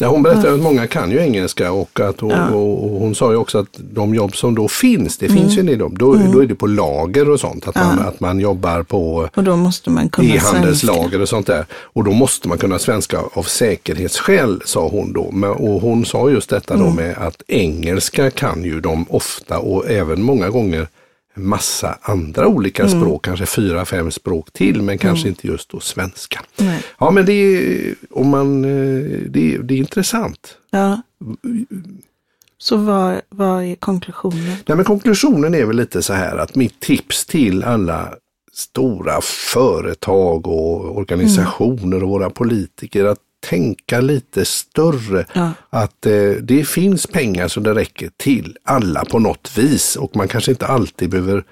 Ja, 0.00 0.08
hon 0.08 0.22
berättade 0.22 0.54
att 0.54 0.60
många 0.60 0.86
kan 0.86 1.10
ju 1.10 1.18
engelska 1.18 1.72
och, 1.72 2.00
att 2.00 2.20
hon, 2.20 2.30
Ja. 2.30 2.50
och, 2.50 2.84
och 2.84 3.00
hon 3.00 3.14
sa 3.14 3.30
ju 3.30 3.36
också 3.36 3.58
att 3.58 3.66
de 3.92 4.14
jobb 4.14 4.36
som 4.36 4.54
då 4.54 4.68
finns, 4.68 5.18
det 5.18 5.28
finns 5.28 5.56
ju 5.56 5.60
en 5.60 5.66
del 5.66 5.80
jobb, 5.80 5.98
då, 5.98 6.14
då 6.32 6.42
är 6.42 6.46
det 6.46 6.54
på 6.54 6.66
lager 6.66 7.30
och 7.30 7.40
sånt. 7.40 7.68
Att, 7.68 7.74
man, 7.74 7.98
att 7.98 8.20
man 8.20 8.40
jobbar 8.40 8.82
på 8.82 9.28
Och 9.34 9.44
då 9.44 9.56
måste 9.56 9.90
man 9.90 10.08
kunna 10.08 10.28
svenska. 10.28 10.48
e-handelslager 10.48 11.20
och 11.20 11.28
sånt 11.28 11.46
där. 11.46 11.66
Och 11.72 12.04
då 12.04 12.10
måste 12.12 12.48
man 12.48 12.58
kunna 12.58 12.78
svenska 12.78 13.18
av 13.32 13.42
säkerhetsskäl, 13.42 14.62
sa 14.64 14.88
hon 14.88 15.12
då. 15.12 15.30
Men, 15.32 15.50
och 15.50 15.80
hon 15.80 16.04
sa 16.04 16.30
just 16.30 16.50
detta 16.50 16.74
Mm. 16.74 16.86
då 16.86 16.92
med 16.92 17.16
att 17.18 17.42
engelska 17.48 18.30
kan 18.30 18.64
ju 18.64 18.80
de 18.80 19.06
ofta 19.10 19.58
och 19.58 19.90
även 19.90 20.22
många 20.22 20.50
gånger 20.50 20.88
massa 21.34 21.98
andra 22.02 22.46
olika 22.48 22.82
Mm. 22.84 23.00
språk, 23.00 23.24
kanske 23.24 23.46
fyra, 23.46 23.84
fem 23.84 24.10
språk 24.10 24.52
till, 24.52 24.82
men 24.82 24.98
kanske 24.98 25.28
inte 25.28 25.46
just 25.46 25.68
då 25.70 25.80
svenska. 25.80 26.40
Nej. 26.56 26.82
Ja, 26.98 27.10
men 27.10 27.26
det 27.26 27.32
är, 27.32 27.94
om 28.10 28.28
man, 28.28 28.64
eh, 28.64 29.20
det, 29.28 29.54
är- 29.54 29.58
det 29.62 29.74
är 29.74 29.78
intressant. 29.78 30.56
Ja. 30.70 31.02
Så 32.58 32.76
vad, 32.76 33.20
vad 33.28 33.64
är 33.64 33.74
konklusionen? 33.74 34.56
Nej, 34.66 34.76
men 34.76 34.84
konklusionen 34.84 35.54
är 35.54 35.64
väl 35.64 35.76
lite 35.76 36.02
så 36.02 36.12
här 36.12 36.36
att 36.36 36.54
mitt 36.54 36.80
tips 36.80 37.26
till 37.26 37.64
alla 37.64 38.14
stora 38.52 39.20
företag 39.54 40.46
och 40.46 40.98
organisationer 40.98 42.02
och 42.02 42.08
våra 42.08 42.30
politiker 42.30 43.04
att 43.04 43.18
tänka 43.44 44.00
lite 44.00 44.44
större. 44.44 45.26
Ja. 45.32 45.50
Att 45.70 46.06
eh, 46.06 46.30
det 46.42 46.68
finns 46.68 47.06
pengar 47.06 47.48
så 47.48 47.60
det 47.60 47.74
räcker 47.74 48.10
till 48.16 48.56
alla 48.64 49.04
på 49.04 49.18
något 49.18 49.58
vis 49.58 49.96
och 49.96 50.16
man 50.16 50.28
kanske 50.28 50.50
inte 50.50 50.66
alltid 50.66 51.10
behöver 51.10 51.44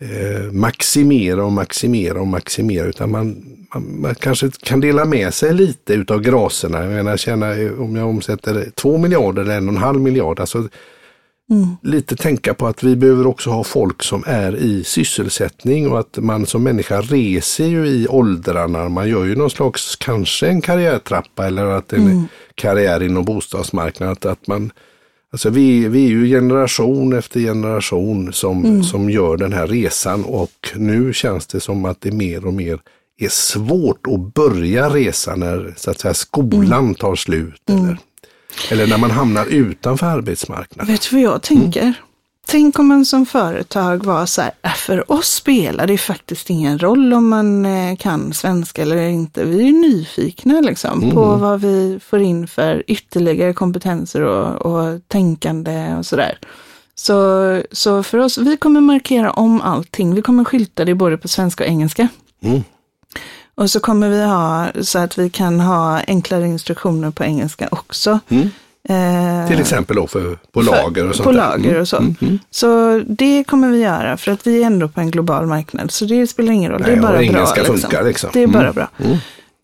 eh, 0.00 0.52
maximera 0.52 1.44
och 1.44 1.52
maximera 1.52 2.20
och 2.20 2.26
maximera 2.26 2.86
utan 2.86 3.10
man, 3.10 3.44
man, 3.74 4.00
man 4.00 4.14
kanske 4.14 4.50
kan 4.62 4.80
dela 4.80 5.04
med 5.04 5.34
sig 5.34 5.54
lite 5.54 5.94
utav 5.94 6.20
graserna. 6.20 6.78
Jag 6.78 6.90
menar, 6.90 7.16
tjäna, 7.16 7.54
eh, 7.54 7.80
om 7.80 7.96
jag 7.96 8.08
omsätter 8.08 8.70
två 8.74 8.98
miljarder 8.98 9.42
eller 9.42 9.56
en 9.56 9.68
och 9.68 9.74
en 9.74 9.80
halv 9.80 10.00
miljard. 10.00 10.40
Alltså, 10.40 10.68
lite 11.82 12.16
tänka 12.16 12.54
på 12.54 12.66
att 12.66 12.82
vi 12.82 12.96
behöver 12.96 13.26
också 13.26 13.50
ha 13.50 13.64
folk 13.64 14.02
som 14.02 14.24
är 14.26 14.56
i 14.56 14.84
sysselsättning 14.84 15.90
och 15.90 15.98
att 15.98 16.18
man 16.18 16.46
som 16.46 16.62
människa 16.62 17.00
reser 17.00 17.66
ju 17.66 17.86
i 17.86 18.08
åldrarna. 18.08 18.88
Man 18.88 19.08
gör 19.08 19.24
ju 19.24 19.36
någon 19.36 19.50
slags, 19.50 19.96
kanske 19.96 20.48
en 20.48 20.60
karriärtrappa 20.60 21.46
eller 21.46 21.64
att 21.66 21.92
en 21.92 22.28
karriär 22.54 23.02
inom 23.02 23.24
bostadsmarknaden. 23.24 24.12
Att, 24.12 24.26
att 24.26 24.46
man, 24.46 24.70
alltså 25.32 25.50
vi, 25.50 25.88
vi 25.88 26.04
är 26.04 26.10
ju 26.10 26.26
generation 26.26 27.12
efter 27.12 27.40
generation 27.40 28.32
som, 28.32 28.82
som 28.82 29.10
gör 29.10 29.36
den 29.36 29.52
här 29.52 29.66
resan 29.66 30.24
och 30.24 30.70
nu 30.74 31.12
känns 31.12 31.46
det 31.46 31.60
som 31.60 31.84
att 31.84 32.00
det 32.00 32.12
mer 32.12 32.46
och 32.46 32.54
mer 32.54 32.78
är 33.20 33.28
svårt 33.28 34.06
att 34.06 34.34
börja 34.34 34.88
resa 34.88 35.36
när 35.36 35.74
så 35.76 35.90
att 35.90 36.00
säga, 36.00 36.14
skolan 36.14 36.94
tar 36.94 37.14
slut. 37.14 37.62
Eller, 37.68 37.98
eller 38.70 38.86
när 38.86 38.98
man 38.98 39.10
hamnar 39.10 39.46
utanför 39.46 40.06
arbetsmarknaden. 40.06 40.92
Vet 40.92 41.10
du 41.10 41.16
vad 41.16 41.34
jag 41.34 41.42
tänker? 41.42 41.94
Tänk 42.46 42.78
om 42.78 42.86
man 42.86 43.04
som 43.04 43.26
företag 43.26 44.04
var 44.04 44.26
så 44.26 44.42
här, 44.42 44.52
"Äh, 44.62 44.70
för 44.72 45.12
oss 45.12 45.28
spelar 45.34 45.86
det 45.86 45.98
faktiskt 45.98 46.50
ingen 46.50 46.78
roll 46.78 47.12
om 47.12 47.28
man 47.28 47.66
eh, 47.66 47.96
kan 47.96 48.32
svenska 48.32 48.82
eller 48.82 49.08
inte. 49.08 49.44
Vi 49.44 49.58
är 49.60 49.66
ju 49.66 49.72
nyfikna 49.72 50.60
liksom 50.60 51.10
på 51.10 51.36
vad 51.36 51.60
vi 51.60 52.00
får 52.04 52.20
in 52.20 52.48
för 52.48 52.84
ytterligare 52.86 53.52
kompetenser 53.52 54.22
och, 54.22 54.66
och 54.66 55.00
tänkande 55.08 55.94
och 55.98 56.06
sådär. 56.06 56.38
Så, 56.94 57.62
så 57.72 58.02
för 58.02 58.18
oss, 58.18 58.38
vi 58.38 58.56
kommer 58.56 58.80
markera 58.80 59.30
om 59.30 59.60
allting. 59.60 60.14
Vi 60.14 60.22
kommer 60.22 60.44
skylta 60.44 60.84
det 60.84 60.94
både 60.94 61.18
på 61.18 61.28
svenska 61.28 61.64
och 61.64 61.70
engelska. 61.70 62.08
Mm. 62.42 62.62
Och 63.58 63.70
så 63.70 63.80
kommer 63.80 64.08
vi 64.08 64.22
ha 64.24 64.66
så 64.82 64.98
att 64.98 65.18
vi 65.18 65.30
kan 65.30 65.60
ha 65.60 66.00
enklare 66.06 66.46
instruktioner 66.46 67.10
på 67.10 67.24
engelska 67.24 67.68
också. 67.70 68.18
Mm. 68.28 68.48
Eh, 68.88 69.48
Till 69.48 69.60
exempel 69.60 69.96
då 69.96 70.06
för, 70.06 70.38
på 70.52 70.62
för- 70.62 70.70
lager 70.82 71.08
och 71.08 71.14
sånt 71.14 71.24
På 71.24 71.32
där. 71.32 71.38
lager 71.38 71.68
Mm. 71.70 71.80
och 71.80 71.88
så. 71.88 72.02
Så 72.50 73.02
det 73.08 73.44
kommer 73.44 73.68
vi 73.68 73.78
göra 73.78 74.16
för 74.16 74.32
att 74.32 74.46
vi 74.46 74.62
är 74.62 74.66
ändå 74.66 74.88
på 74.88 75.00
en 75.00 75.10
global 75.10 75.46
marknad. 75.46 75.90
Så 75.90 76.04
det 76.04 76.26
spelar 76.26 76.52
ingen 76.52 76.70
roll. 76.72 76.80
Nej, 76.80 76.90
det 76.90 76.96
är 76.96 77.02
bara 77.02 77.12
bra. 77.12 77.20
liksom. 77.20 77.64
funkar, 77.78 78.04
liksom. 78.04 78.30
Det 78.32 78.42
är 78.42 78.46
bara 78.46 78.62
Mm. 78.62 78.74
bra. 78.74 78.88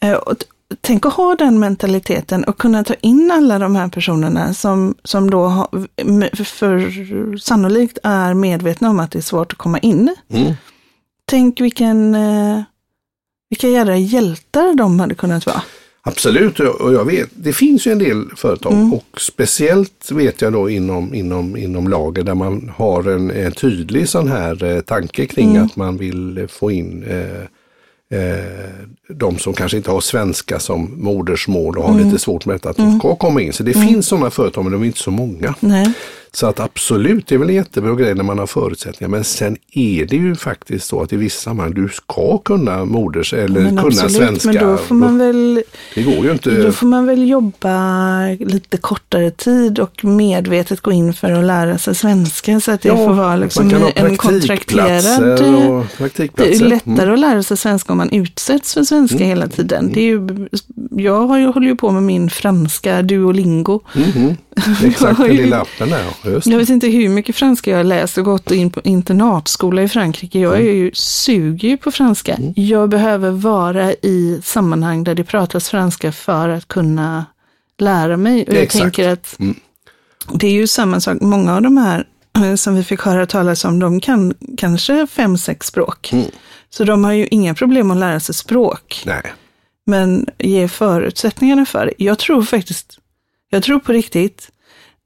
Eh, 0.03 0.13
och 0.15 0.37
tänk 0.81 1.07
att 1.07 1.13
ha 1.13 1.35
den 1.35 1.59
mentaliteten 1.59 2.45
och 2.45 2.59
kunna 2.59 2.85
ta 2.85 2.95
in 2.95 3.31
alla 3.35 3.59
de 3.59 3.77
här 3.77 3.89
personerna 3.89 4.55
som, 4.55 4.95
som 5.05 5.31
då 5.31 5.45
har, 5.47 5.69
m- 5.97 6.25
för, 6.45 7.37
sannolikt 7.39 7.99
är 8.03 8.35
medvetna 8.35 8.91
om 8.91 9.01
att 9.01 9.11
det 9.11 9.19
är 9.19 9.23
svårt 9.23 9.53
att 9.53 9.59
komma 9.59 9.79
in. 9.79 10.15
Mm. 10.33 10.53
Tänk 11.27 11.61
vilken, 11.61 12.15
eh, 12.15 12.61
vilka 13.55 13.69
jädra 13.69 13.97
hjältar 13.97 14.75
de 14.75 15.01
hade 15.01 15.14
kunnat 15.14 15.47
vara. 15.47 15.62
Absolut, 16.07 16.61
och 16.61 16.93
jag 16.95 17.05
vet, 17.05 17.29
det 17.35 17.53
finns 17.53 17.87
ju 17.87 17.93
en 17.93 17.99
del 17.99 18.25
företag 18.37 18.73
Mm. 18.73 18.93
och 18.95 19.21
speciellt 19.21 20.11
vet 20.11 20.40
jag 20.43 20.53
då 20.53 20.71
inom, 20.71 21.14
inom, 21.14 21.57
inom 21.57 21.88
lager 21.88 22.23
där 22.23 22.35
man 22.35 22.73
har 22.77 23.09
en, 23.11 23.31
en 23.31 23.53
tydlig 23.53 24.09
sån 24.09 24.29
här 24.29 24.64
eh, 24.64 24.81
tanke 24.81 25.27
kring 25.27 25.51
Mm. 25.51 25.64
att 25.64 25.77
man 25.77 25.97
vill 25.97 26.47
få 26.51 26.71
in 26.71 27.05
eh, 27.09 28.19
eh, 28.21 28.45
de 29.09 29.38
som 29.38 29.53
kanske 29.53 29.77
inte 29.77 29.90
har 29.90 30.01
svenska 30.01 30.59
som 30.59 30.95
modersmål 30.97 31.79
och 31.79 31.85
har 31.85 31.95
Mm. 31.95 32.07
lite 32.07 32.19
svårt 32.19 32.47
med 32.47 32.55
detta, 32.57 32.71
att 32.71 32.77
de 32.77 32.99
ska 32.99 33.17
komma 33.17 33.40
in. 33.40 33.53
Så 33.53 33.62
det 33.62 33.73
finns 33.75 34.07
sådana 34.07 34.31
företag 34.31 34.64
men 34.64 34.73
de 34.73 34.83
är 34.83 34.87
inte 34.87 34.99
så 34.99 35.11
många. 35.11 35.55
Nej. 35.61 35.93
Så 36.35 36.47
att 36.47 36.61
absolut, 36.61 37.27
det 37.27 37.35
är 37.35 37.38
väl 37.38 37.49
en 37.49 37.55
jättebra 37.55 37.94
grej 37.94 38.14
när 38.14 38.23
man 38.25 38.38
har 38.38 38.47
förutsättningar. 38.47 39.09
Men 39.11 39.25
sen 39.25 39.57
är 39.73 40.07
det 40.07 40.16
ju 40.16 40.35
faktiskt 40.37 40.87
så 40.87 41.03
att 41.03 41.12
i 41.12 41.16
vissa 41.16 41.40
sammanhang 41.40 41.75
du 41.75 41.88
ska 41.88 42.38
kunna 42.38 42.85
moders 42.85 43.35
eller 43.35 43.61
Men 43.61 43.77
kunna 43.77 43.81
absolut, 43.88 44.12
svenska. 44.12 44.51
men 44.53 44.66
då 44.70 44.77
får 44.77 44.94
man 44.94 45.18
väl 45.18 45.62
Det 45.94 46.03
går 46.03 46.14
ju 46.25 46.33
inte. 46.33 46.51
Då 46.62 46.73
får 46.73 46.87
man 46.87 47.07
väl 47.07 47.29
jobba 47.29 48.18
lite 48.40 48.77
kortare 48.77 49.31
tid 49.31 49.79
och 49.79 50.05
medvetet 50.05 50.81
gå 50.81 50.92
in 50.92 51.14
för 51.14 51.33
att 51.33 51.44
lära 51.44 51.79
sig 51.79 51.94
svenska 51.94 52.61
så 52.61 52.70
att 52.73 52.81
det 52.81 52.88
får 52.88 53.14
vara 53.14 53.37
liksom 53.37 53.70
en 53.94 54.16
kontrakterad... 54.16 55.44
och 55.55 55.83
Det 55.83 55.97
praktikplatser. 55.97 56.53
är 56.55 56.59
ju 56.59 56.68
lättare 56.68 56.94
Mm. 57.03 57.12
att 57.14 57.18
lära 57.18 57.42
sig 57.42 57.57
svenska 57.57 57.92
om 57.92 57.97
man 57.99 58.11
utsätts 58.11 58.75
för 58.75 58.83
svenska 58.83 59.18
hela 59.25 59.49
tiden. 59.49 59.90
Det 59.94 60.01
är 60.01 60.05
ju, 60.05 60.49
jag 60.90 61.27
har 61.27 61.38
ju, 61.38 61.47
håller 61.47 61.66
ju 61.68 61.77
på 61.77 61.90
med 61.90 62.03
min 62.03 62.31
franska 62.31 63.03
Duolingo. 63.03 63.81
Mhm. 63.94 64.37
Exakt, 64.85 65.19
den 65.21 65.37
lilla 65.37 65.61
appen 65.61 65.90
där. 65.90 66.05
Just. 66.25 66.47
Jag 66.47 66.59
vet 66.59 66.69
inte 66.69 66.87
hur 66.88 67.09
mycket 67.09 67.37
franska 67.37 67.71
jag 67.71 67.79
har 67.79 67.85
läst 67.85 68.19
och 68.19 68.25
gått 68.25 68.51
in 68.51 68.71
på 68.71 68.81
internatskola 68.85 69.83
i 69.83 69.88
Frankrike. 69.88 70.38
Jag 70.38 70.57
är 70.57 70.73
ju, 70.73 70.90
suger 70.95 71.69
ju 71.69 71.77
på 71.77 71.93
franska. 71.93 72.37
Jag 72.57 72.88
behöver 72.88 73.31
vara 73.31 73.93
i 73.93 74.40
sammanhang 74.45 75.05
där 75.05 75.14
det 75.14 75.25
pratas 75.25 75.69
franska 75.71 76.12
för 76.12 76.49
att 76.49 76.69
kunna 76.69 77.25
lära 77.79 78.17
mig. 78.17 78.43
Och 78.49 78.55
jag 78.55 78.62
Exakt. 78.62 78.83
tänker 78.83 79.09
att 79.09 79.37
Mm. 79.38 79.55
det 80.33 80.47
är 80.47 80.53
ju 80.53 80.67
samma 80.67 81.01
sak. 81.01 81.21
Många 81.21 81.55
av 81.57 81.62
de 81.62 81.77
här 81.77 82.07
eh, 82.38 82.55
som 82.55 82.75
vi 82.77 82.85
fick 82.85 83.01
höra 83.01 83.27
talas 83.27 83.64
om, 83.64 83.79
de 83.79 84.01
kan 84.01 84.35
kanske 84.57 85.07
fem, 85.07 85.38
sex 85.38 85.67
språk. 85.67 86.11
Mm. 86.12 86.27
Så 86.71 86.85
de 86.85 87.05
har 87.05 87.12
ju 87.12 87.27
inga 87.31 87.55
problem 87.55 87.90
att 87.90 87.97
lära 87.97 88.21
sig 88.21 88.35
språk. 88.35 89.03
Nej. 89.07 89.33
Men 89.87 90.27
ge 90.38 90.69
förutsättningarna 90.69 91.67
för 91.67 91.87
det. 91.87 91.93
Jag 92.05 92.19
tror 92.19 92.43
faktiskt, 92.43 92.99
jag 93.55 93.62
tror 93.62 93.79
på 93.79 93.93
riktigt 93.93 94.51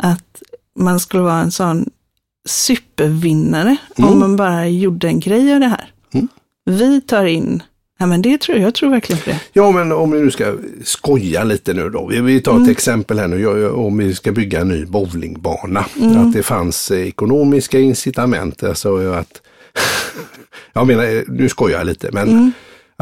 att 0.03 0.43
man 0.79 1.01
skulle 1.01 1.23
vara 1.23 1.41
en 1.41 1.51
sån 1.53 1.87
supervinnare 2.49 3.77
Mm. 3.99 4.11
om 4.11 4.19
man 4.19 4.37
bara 4.37 4.69
gjorde 4.69 5.09
en 5.09 5.21
grej 5.21 5.55
av 5.55 5.61
det 5.61 5.67
här. 5.67 5.91
Mm. 6.15 6.29
Vi 6.65 7.01
tar 7.01 7.25
in, 7.25 7.63
ja 7.99 8.07
men 8.07 8.23
det 8.23 8.41
tror 8.41 8.59
jag, 8.59 8.67
jag 8.67 8.75
tror 8.75 8.91
verkligen 8.91 9.23
på 9.23 9.31
det. 9.31 9.41
Ja, 9.53 9.71
men 9.71 9.93
om 9.93 10.11
vi 10.11 10.21
nu 10.21 10.31
ska 10.31 10.55
skoja 10.85 11.45
lite 11.45 11.73
nu 11.75 11.91
då. 11.91 12.07
Vi, 12.07 12.41
tar 12.41 12.53
ett 12.53 12.57
Mm. 12.59 12.71
exempel 12.71 13.19
här 13.19 13.29
nu. 13.29 13.69
Om 13.69 13.99
vi 13.99 14.15
ska 14.15 14.33
bygga 14.33 14.61
en 14.61 14.69
ny 14.69 14.85
bowlingbana. 14.85 15.87
Mm. 16.01 16.19
Att 16.19 16.33
det 16.33 16.43
fanns 16.43 16.91
eh, 16.91 17.07
ekonomiska 17.09 17.79
incitament. 17.81 18.63
Alltså 18.63 18.97
att, 19.13 19.43
jag 20.73 20.87
menar, 20.87 21.05
eh, 21.05 21.23
nu 21.29 21.49
skojar 21.49 21.79
jag 21.79 21.87
lite, 21.87 22.09
men 22.13 22.29
Mm. 22.29 22.53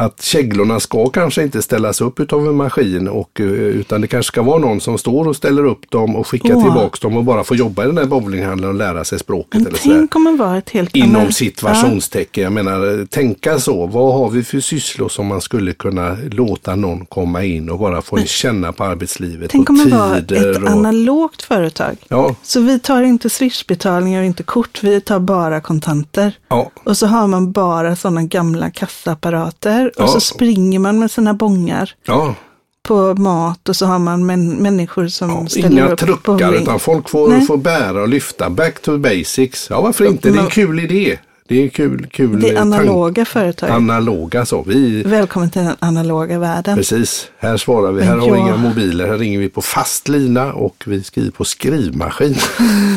Att 0.01 0.21
käglorna 0.21 0.79
ska 0.79 1.09
kanske 1.09 1.43
inte 1.43 1.61
ställas 1.61 2.01
upp 2.01 2.19
utav 2.19 2.47
en 2.47 2.55
maskin 2.55 3.07
och, 3.07 3.39
eh, 3.39 3.45
utan 3.45 4.01
det 4.01 4.07
kanske 4.07 4.27
ska 4.27 4.41
vara 4.41 4.57
någon 4.59 4.81
som 4.81 4.97
står 4.97 5.27
och 5.27 5.35
ställer 5.35 5.65
upp 5.65 5.91
dem 5.91 6.15
och 6.15 6.27
skickar 6.27 6.55
Åh. 6.55 6.63
tillbaks 6.63 6.99
dem 6.99 7.17
och 7.17 7.23
bara 7.23 7.43
får 7.43 7.57
jobba 7.57 7.83
i 7.83 7.85
den 7.85 7.95
där 7.95 8.05
bowlinghallen 8.05 8.69
och 8.69 8.73
lära 8.75 9.03
sig 9.03 9.19
språket. 9.19 9.53
Men 9.53 9.67
eller 9.67 9.77
tänk 9.83 10.15
om 10.15 10.23
man 10.23 10.37
var 10.37 10.57
ett 10.57 10.69
helt 10.69 10.95
Inom 10.95 11.31
situationstecken. 11.31 12.43
Jag 12.43 12.51
menar, 12.53 13.05
tänka 13.05 13.59
så. 13.59 13.87
Vad 13.87 14.13
har 14.13 14.29
vi 14.29 14.43
för 14.43 14.59
sysslor 14.59 15.09
som 15.09 15.27
man 15.27 15.41
skulle 15.41 15.73
kunna 15.73 16.17
låta 16.31 16.75
någon 16.75 17.05
komma 17.05 17.43
in 17.43 17.69
och 17.69 17.79
bara 17.79 18.01
få 18.01 18.17
känna 18.17 18.71
på 18.73 18.83
arbetslivet 18.83 19.51
Tänk 19.51 19.69
och 19.69 19.75
om 19.79 19.89
man 19.89 19.99
var 20.09 20.15
tider. 20.15 20.51
ett 20.51 20.57
och, 20.57 20.69
analogt 20.69 21.41
företag. 21.41 21.95
ja, 22.07 22.35
Så 22.43 22.59
vi 22.61 22.79
tar 22.79 23.01
inte 23.03 23.29
swishbetalningar 23.29 24.19
och 24.19 24.25
inte 24.25 24.43
kort, 24.43 24.83
vi 24.83 25.01
tar 25.01 25.19
bara 25.19 25.61
kontanter. 25.61 26.37
ja, 26.47 26.71
Och 26.83 26.97
så 26.97 27.07
har 27.07 27.27
man 27.27 27.51
bara 27.51 27.95
sådana 27.95 28.23
gamla 28.23 28.69
kassaapparater 28.69 29.86
och 29.87 30.03
Ja. 30.03 30.07
så 30.07 30.19
springer 30.19 30.79
man 30.79 30.99
med 30.99 31.11
sina 31.11 31.33
bångar 31.33 31.93
ja. 32.05 32.35
på 32.83 33.13
mat 33.15 33.69
och 33.69 33.75
så 33.75 33.85
har 33.85 33.99
man 33.99 34.25
män, 34.25 34.49
människor 34.49 35.07
som 35.07 35.29
ja. 35.29 35.47
ställer 35.49 35.69
Inga 35.69 35.87
upp 35.87 35.99
truckar 35.99 36.33
bowling. 36.47 36.61
utan 36.61 36.79
folk 36.79 37.09
får, 37.09 37.29
Nej. 37.29 37.41
får 37.45 37.57
bära 37.57 38.01
och 38.01 38.07
lyfta. 38.07 38.49
Back 38.49 38.79
to 38.81 38.97
basics. 38.97 39.67
Ja, 39.69 39.81
varför 39.81 40.05
inte? 40.05 40.29
Det 40.31 40.39
är 40.39 40.43
en 40.43 40.49
kul 40.49 40.79
idé. 40.79 41.17
Det 41.49 41.63
är 41.63 41.67
kul, 41.67 42.07
kul 42.11 42.39
Det 42.41 42.49
är 42.49 42.57
analoga 42.61 43.25
företag. 43.25 43.69
Analoga 43.69 44.45
så. 44.45 44.63
Vi, 44.67 45.03
Välkommen 45.03 45.49
till 45.49 45.61
den 45.61 45.75
analoga 45.79 46.39
världen. 46.39 46.77
Precis, 46.77 47.27
här 47.37 47.57
svarar 47.57 47.91
vi. 47.91 47.99
Men 47.99 48.07
Här 48.07 48.17
har 48.17 48.31
vi 48.31 48.39
inga 48.39 48.57
mobiler. 48.57 49.07
Här 49.07 49.17
ringer 49.17 49.39
vi 49.39 49.49
på 49.49 49.61
fast 49.61 50.07
lina 50.07 50.53
och 50.53 50.83
vi 50.85 51.03
skriver 51.03 51.31
på 51.31 51.43
skrivmaskin. 51.45 52.35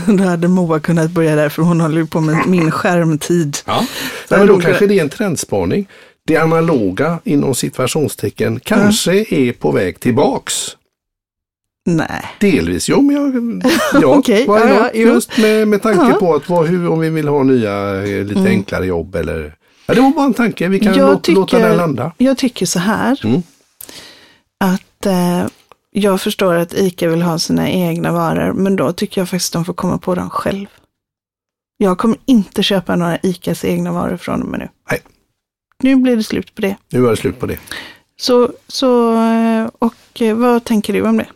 Då 0.18 0.24
hade 0.24 0.48
Moa 0.48 0.80
kunnat 0.80 1.10
börja 1.10 1.36
där 1.36 1.48
för 1.48 1.62
hon 1.62 1.80
håller 1.80 1.96
ju 1.96 2.06
på 2.06 2.20
med 2.20 2.46
min 2.46 2.70
skärmtid. 2.70 3.56
Ja. 3.64 3.86
Nej, 4.28 4.38
men 4.40 4.46
då 4.48 4.60
kanske 4.60 4.86
det 4.86 4.98
är 4.98 5.02
en 5.02 5.08
trendspaning. 5.08 5.88
Det 6.30 6.36
analoga 6.36 7.18
inom 7.24 7.54
situationstecken 7.54 8.60
kanske 8.60 9.12
är 9.34 9.52
på 9.52 9.70
väg 9.72 10.00
tillbaks. 10.00 10.54
Nej. 11.86 12.24
Delvis, 12.40 12.88
jo 12.88 13.02
men 13.02 13.16
jag, 13.16 13.32
ja, 14.02 14.22
why 14.26 14.44
ja, 14.46 14.68
ja, 14.68 14.90
just 14.92 15.38
med, 15.38 15.68
med 15.68 15.82
tanke 15.82 16.04
Ja. 16.12 16.16
på 16.20 16.34
att 16.34 16.48
vad, 16.48 16.66
hur, 16.66 16.88
om 16.88 16.98
vi 17.00 17.10
vill 17.10 17.28
ha 17.28 17.42
nya 17.42 18.02
eh, 18.04 18.24
lite 18.24 18.40
enklare 18.48 18.86
jobb 18.86 19.14
eller 19.14 19.54
Ja, 19.86 19.94
det 19.94 20.00
var 20.00 20.10
bara 20.10 20.26
en 20.26 20.34
tanke, 20.34 20.68
vi 20.68 20.78
kan 20.80 20.96
låta, 20.98 21.32
låta 21.32 21.56
tycker- 21.56 21.68
den 21.68 21.76
landa. 21.76 22.12
Jag 22.18 22.38
tycker 22.38 22.66
så 22.66 22.78
här. 22.78 23.20
Mm. 23.24 23.42
Att 24.60 25.06
eh, 25.06 25.46
jag 25.90 26.20
förstår 26.20 26.54
att 26.54 26.74
ICA 26.74 27.08
vill 27.08 27.22
ha 27.22 27.38
sina 27.38 27.70
egna 27.70 28.12
varor, 28.12 28.52
men 28.52 28.76
då 28.76 28.92
tycker 28.92 29.20
jag 29.20 29.28
faktiskt 29.28 29.54
att 29.56 29.58
de 29.60 29.64
får 29.64 29.74
komma 29.74 29.98
på 29.98 30.14
dem 30.14 30.30
själv. 30.30 30.66
Jag 31.76 31.98
kommer 31.98 32.16
inte 32.26 32.62
köpa 32.62 32.96
några 32.96 33.18
ICAs 33.22 33.64
egna 33.64 33.92
varor 33.92 34.16
från 34.16 34.42
och 34.42 34.48
med 34.48 34.60
nu. 34.60 34.68
Nej. 34.90 35.00
Nu 35.80 35.96
blir 35.96 36.16
det 36.16 36.22
slut 36.22 36.54
på 36.54 36.62
det. 36.62 36.76
Nu 36.90 37.00
var 37.00 37.10
det 37.10 37.16
slut 37.16 37.40
på 37.40 37.46
det. 37.46 37.58
Så, 38.20 38.50
så 38.68 39.14
eh, 39.14 39.68
och 39.78 40.22
eh, 40.22 40.34
vad 40.34 40.64
tänker 40.64 40.92
du 40.92 41.02
om 41.02 41.16
det? 41.16 41.26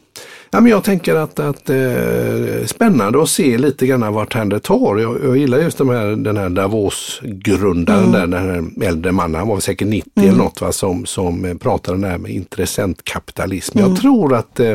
Ja, 0.51 0.61
men 0.61 0.71
jag 0.71 0.85
tänker 0.85 1.15
att, 1.15 1.39
att 1.39 1.71
eh, 1.71 2.67
spännande 2.67 3.23
att 3.23 3.29
se 3.29 3.59
lite 3.59 3.87
grann 3.87 4.13
vart 4.15 4.35
hän 4.35 4.49
det 4.49 4.61
tar. 4.61 4.99
Jag, 4.99 5.25
jag 5.25 5.37
gillar 5.37 5.59
just 5.59 5.79
de 5.79 5.89
här, 5.89 6.07
den 6.07 6.37
här 6.37 6.49
Davos-grundaren 6.49 8.13
där, 8.13 8.27
den 8.27 8.33
här 8.33 8.89
äldre 8.89 9.13
mannen, 9.13 9.35
han 9.35 9.49
var 9.49 9.61
säkert 9.61 9.89
90 9.89 10.11
eller 10.17 10.33
något, 10.33 10.61
va, 10.61 10.73
som, 10.73 11.07
som 11.07 11.45
eh, 11.45 11.55
pratade 11.55 12.09
där 12.09 12.19
med 12.19 12.31
intressentkapitalism. 12.31 13.79
Jag 13.79 13.97
tror 13.97 14.35
att 14.35 14.61
eh, 14.61 14.75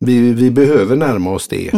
vi, 0.00 0.32
vi 0.32 0.50
behöver 0.50 0.96
närma 0.96 1.30
oss 1.30 1.48
det. 1.48 1.70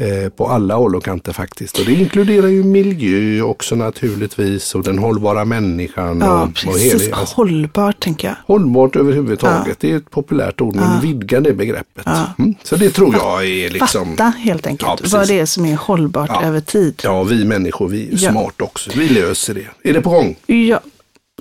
Eh, 0.00 0.28
på 0.28 0.46
alla 0.48 0.74
håll 0.74 0.96
och 0.96 1.04
kanter 1.04 1.32
faktiskt. 1.32 1.78
Och 1.78 1.84
det 1.84 1.92
inkluderar 1.92 2.46
ju 2.48 2.64
miljö 2.64 3.42
också 3.42 3.74
naturligtvis 3.74 4.74
och 4.74 4.82
den 4.82 4.98
hållbara 4.98 5.44
människan. 5.44 6.20
Ja, 6.20 6.42
och, 6.42 6.48
och 6.48 6.54
precis. 6.54 7.02
hela, 7.02 7.16
alltså, 7.16 7.34
Hållbart 7.36 8.00
tänker 8.00 8.28
jag. 8.28 8.36
Hållbart 8.46 8.96
överhuvudtaget, 8.96 9.80
det 9.80 9.92
är 9.92 9.96
ett 9.96 10.10
populärt 10.10 10.60
ord, 10.60 10.74
men 10.74 11.00
vidga 11.00 11.40
det 11.40 11.52
begreppet. 11.52 12.06
Mm. 12.38 12.54
Så 12.62 12.76
det 12.76 12.90
tror 12.90 13.14
jag 13.14 13.44
är 13.46 13.70
liksom, 13.70 14.10
Fatta 14.10 14.24
helt 14.38 14.66
enkelt 14.66 14.88
Ja, 14.88 14.96
precis. 14.96 15.12
vad 15.12 15.28
det 15.28 15.38
är 15.40 15.46
som 15.46 15.64
är 15.66 15.76
hållbart 15.76 16.30
Ja. 16.32 16.42
över 16.42 16.60
tid. 16.60 17.00
ja 17.04 17.22
vi 17.22 17.44
människor, 17.44 17.88
vi 17.88 18.06
är 18.06 18.10
ju 18.10 18.16
Ja. 18.24 18.30
smart 18.30 18.60
också. 18.62 18.90
Vi 18.96 19.08
löser 19.08 19.54
det. 19.54 19.88
Är 19.90 19.92
det 19.92 20.00
på 20.00 20.10
gång? 20.10 20.36
Ja. 20.46 20.80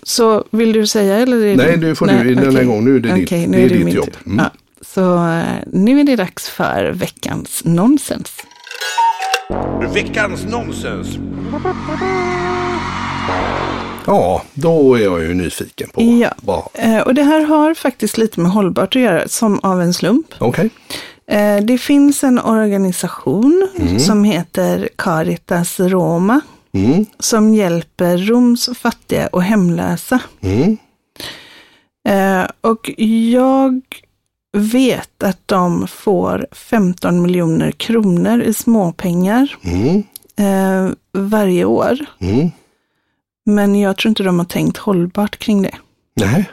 Så 0.04 0.44
vill 0.52 0.74
du 0.74 0.88
säga 0.88 1.18
eller? 1.20 1.38
Är 1.46 1.56
Nej, 1.56 1.72
det- 1.72 1.78
nu 1.78 1.96
får 1.96 2.06
du 2.08 2.12
den 2.36 2.38
här 2.38 2.50
okej. 2.52 2.66
gången. 2.66 2.84
Nu 2.86 2.96
är 2.96 3.00
det 3.00 3.14
ditt- 3.14 3.26
Okej, 3.28 3.48
nu 3.48 3.58
det 3.58 3.64
är 3.76 3.78
det 3.80 3.84
ditt 3.86 3.94
jobb. 3.94 4.10
Mm. 4.26 4.38
Ja. 4.38 4.52
Så 4.82 5.28
eh, 5.28 5.44
nu 5.66 6.00
är 6.00 6.04
det 6.04 6.16
dags 6.16 6.50
för 6.50 6.92
veckans 6.92 7.62
nonsens. 7.66 8.32
Veckans 9.94 10.46
nonsens. 10.46 11.08
Ja, 14.08 14.44
då 14.54 14.96
är 14.96 15.04
jag 15.04 15.22
ju 15.22 15.34
nyfiken 15.34 15.90
på 15.94 16.02
Ja. 16.02 16.30
vad... 16.44 16.64
Eh, 16.74 17.00
Och 17.00 17.14
det 17.14 17.24
här 17.24 17.42
har 17.42 17.74
faktiskt 17.74 18.18
lite 18.18 18.40
med 18.40 18.52
hållbart 18.52 18.96
att 18.96 19.02
göra, 19.02 19.28
som 19.28 19.60
av 19.60 19.82
en 19.82 19.94
slump. 19.94 20.26
Okej. 20.40 20.70
Eh, 21.32 21.58
Det 21.58 21.78
finns 21.78 22.24
en 22.24 22.40
organisation 22.40 23.68
som 24.00 24.24
heter 24.24 24.90
Caritas 24.96 25.80
Roma, 25.80 26.42
Mm. 26.74 27.06
som 27.20 27.54
hjälper 27.54 28.18
Roms 28.18 28.70
fattiga 28.78 29.28
och 29.28 29.44
hemlösa. 29.44 30.20
Mm. 30.42 30.78
Eh, 32.08 32.48
Och 32.62 32.92
jag 33.32 33.82
vet 34.56 35.24
att 35.24 35.48
de 35.48 35.88
får 35.88 36.48
15 36.52 37.22
miljoner 37.22 37.72
kronor 37.72 38.42
i 38.42 38.54
småpengar 38.54 39.56
Mm. 39.64 40.04
eh, 40.38 40.92
varje 41.14 41.66
år. 41.66 41.98
Mm. 42.20 42.52
Men 43.46 43.76
jag 43.76 43.98
tror 43.98 44.10
inte 44.10 44.24
de 44.24 44.40
har 44.40 44.46
tänkt 44.46 44.78
hållbart 44.78 45.38
kring 45.38 45.62
det. 45.62 45.76
Nej. 46.16 46.50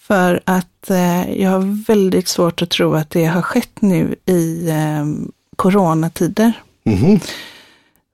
För 0.00 0.40
att 0.44 0.90
eh, 0.90 1.40
jag 1.42 1.50
har 1.50 1.84
väldigt 1.86 2.28
svårt 2.28 2.62
att 2.62 2.70
tro 2.70 2.94
att 2.94 3.10
det 3.10 3.24
har 3.24 3.42
skett 3.42 3.82
nu 3.82 4.14
i 4.26 4.68
eh, 4.70 5.06
coronatider. 5.56 6.52
Mhm. 6.84 7.20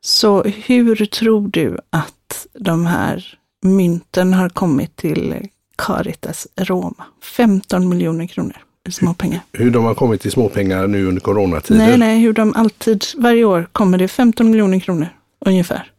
Så 0.00 0.42
hur 0.42 1.06
tror 1.06 1.48
du 1.48 1.78
att 1.90 2.46
de 2.52 2.87
här 2.87 3.38
mynten 3.62 4.34
har 4.34 4.48
kommit 4.48 4.96
till 4.96 5.48
Caritas 5.76 6.46
Roma? 6.56 7.04
15 7.37 7.88
miljoner 7.88 8.26
kronor 8.26 8.56
småpengar. 8.90 9.40
Hur 9.53 9.70
de 9.70 9.85
har 9.85 9.94
kommit 9.94 10.20
till 10.20 10.31
småpengar 10.31 10.87
nu 10.87 11.07
under 11.07 11.20
coronatider? 11.20 11.87
Nej, 11.87 11.98
nej, 11.98 12.20
hur 12.20 12.33
de 12.33 12.55
alltid, 12.57 13.05
varje 13.16 13.44
år 13.44 13.68
kommer 13.72 13.98
det 13.98 14.09
15 14.09 14.51
miljoner 14.51 14.81
kronor 14.81 15.09
ungefär. 15.46 15.90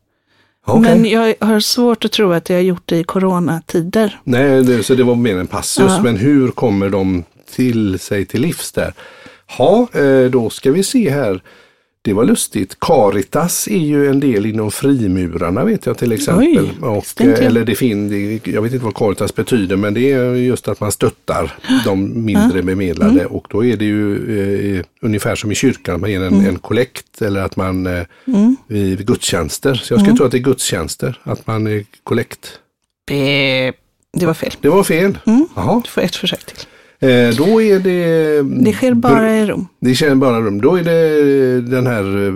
Okej. 0.66 0.82
Men 0.82 1.06
jag 1.06 1.36
har 1.40 1.60
svårt 1.60 2.06
att 2.06 2.12
tro 2.12 2.32
att 2.32 2.46
det 2.46 2.54
har 2.54 2.62
gjort 2.62 2.84
det 2.86 2.98
i 2.98 3.04
coronatider. 3.04 4.20
Nej, 4.24 4.64
det, 4.64 4.84
så 4.84 4.96
det 4.96 5.04
var 5.04 5.16
mer 5.16 5.38
en 5.38 5.48
passus. 5.48 5.86
Ja. 5.88 6.02
Men 6.04 6.18
hur 6.18 6.52
kommer 6.52 6.90
de 6.90 7.24
till 7.56 8.00
sig 8.00 8.26
till 8.26 8.42
livs 8.42 8.72
där? 8.72 8.94
Ja, 9.58 9.88
eh, 9.94 10.32
då 10.32 10.50
ska 10.50 10.72
vi 10.72 10.84
se 10.84 11.10
här. 11.10 11.42
Det 12.02 12.14
var 12.14 12.24
lustigt. 12.26 12.80
Caritas 12.80 13.68
är 13.68 13.78
ju 13.78 14.08
en 14.10 14.20
del 14.20 14.46
inom 14.46 14.72
frimurarna 14.72 15.64
vet 15.66 15.86
jag 15.86 15.98
till 15.98 16.12
exempel. 16.12 16.70
Oj, 16.82 16.88
och, 16.88 17.22
eller 17.22 17.66
det 17.66 17.76
fin, 17.76 18.10
jag 18.44 18.62
vet 18.62 18.74
inte 18.74 18.86
vad 18.86 18.96
Caritas 18.96 19.36
betyder 19.36 19.76
men 19.76 19.94
det 19.94 20.12
är 20.12 20.34
just 20.36 20.68
att 20.68 20.80
man 20.80 20.92
stöttar 20.92 21.52
de 21.86 22.26
mindre 22.26 22.62
bemedlade 22.64 23.12
Mm. 23.20 23.26
och 23.32 23.48
då 23.50 23.66
är 23.66 23.78
det 23.78 23.86
ju 23.86 24.76
eh, 24.78 24.84
ungefär 25.02 25.36
som 25.36 25.52
i 25.52 25.56
kyrkan, 25.56 26.02
man 26.02 26.12
ger 26.12 26.22
en, 26.22 26.34
Mm. 26.34 26.46
en 26.46 26.60
kollekt 26.60 27.22
eller 27.22 27.42
att 27.42 27.56
man 27.56 27.88
eh, 27.88 28.04
vid, 28.68 28.98
vid 28.98 29.08
gudstjänster. 29.08 29.74
Så 29.74 29.94
jag 29.94 30.00
skulle 30.00 30.10
Mm. 30.10 30.18
tro 30.18 30.26
att 30.26 30.32
det 30.32 30.38
är 30.38 30.40
gudstjänster, 30.40 31.20
att 31.24 31.48
man 31.48 31.68
är 31.68 31.86
kollekt. 32.04 32.60
Det, 33.08 33.72
det 34.18 34.26
var 34.26 34.34
fel. 34.34 34.52
Det 34.62 34.70
var 34.70 34.84
fel. 34.84 35.18
Mm. 35.26 35.48
Du 35.84 35.90
får 35.90 36.02
ett 36.02 36.16
försök 36.16 36.44
till. 36.46 36.58
Eh, 37.02 37.30
då 37.36 37.62
är 37.62 37.80
det... 37.80 38.42
Det 38.66 38.74
sker 38.74 38.94
bara 38.94 39.38
i 39.38 39.46
Rom. 39.46 39.68
Det 39.80 39.96
sker 39.96 40.16
bara 40.16 40.42
rum. 40.42 40.62
Då 40.62 40.76
är 40.76 40.84
det 40.84 41.62
den 41.62 41.88
här, 41.88 42.28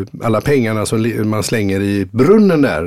eh, 0.00 0.26
alla 0.26 0.40
pengarna 0.40 0.86
som 0.86 1.22
man 1.30 1.42
slänger 1.42 1.80
i 1.80 2.08
brunnen 2.10 2.62
där, 2.62 2.84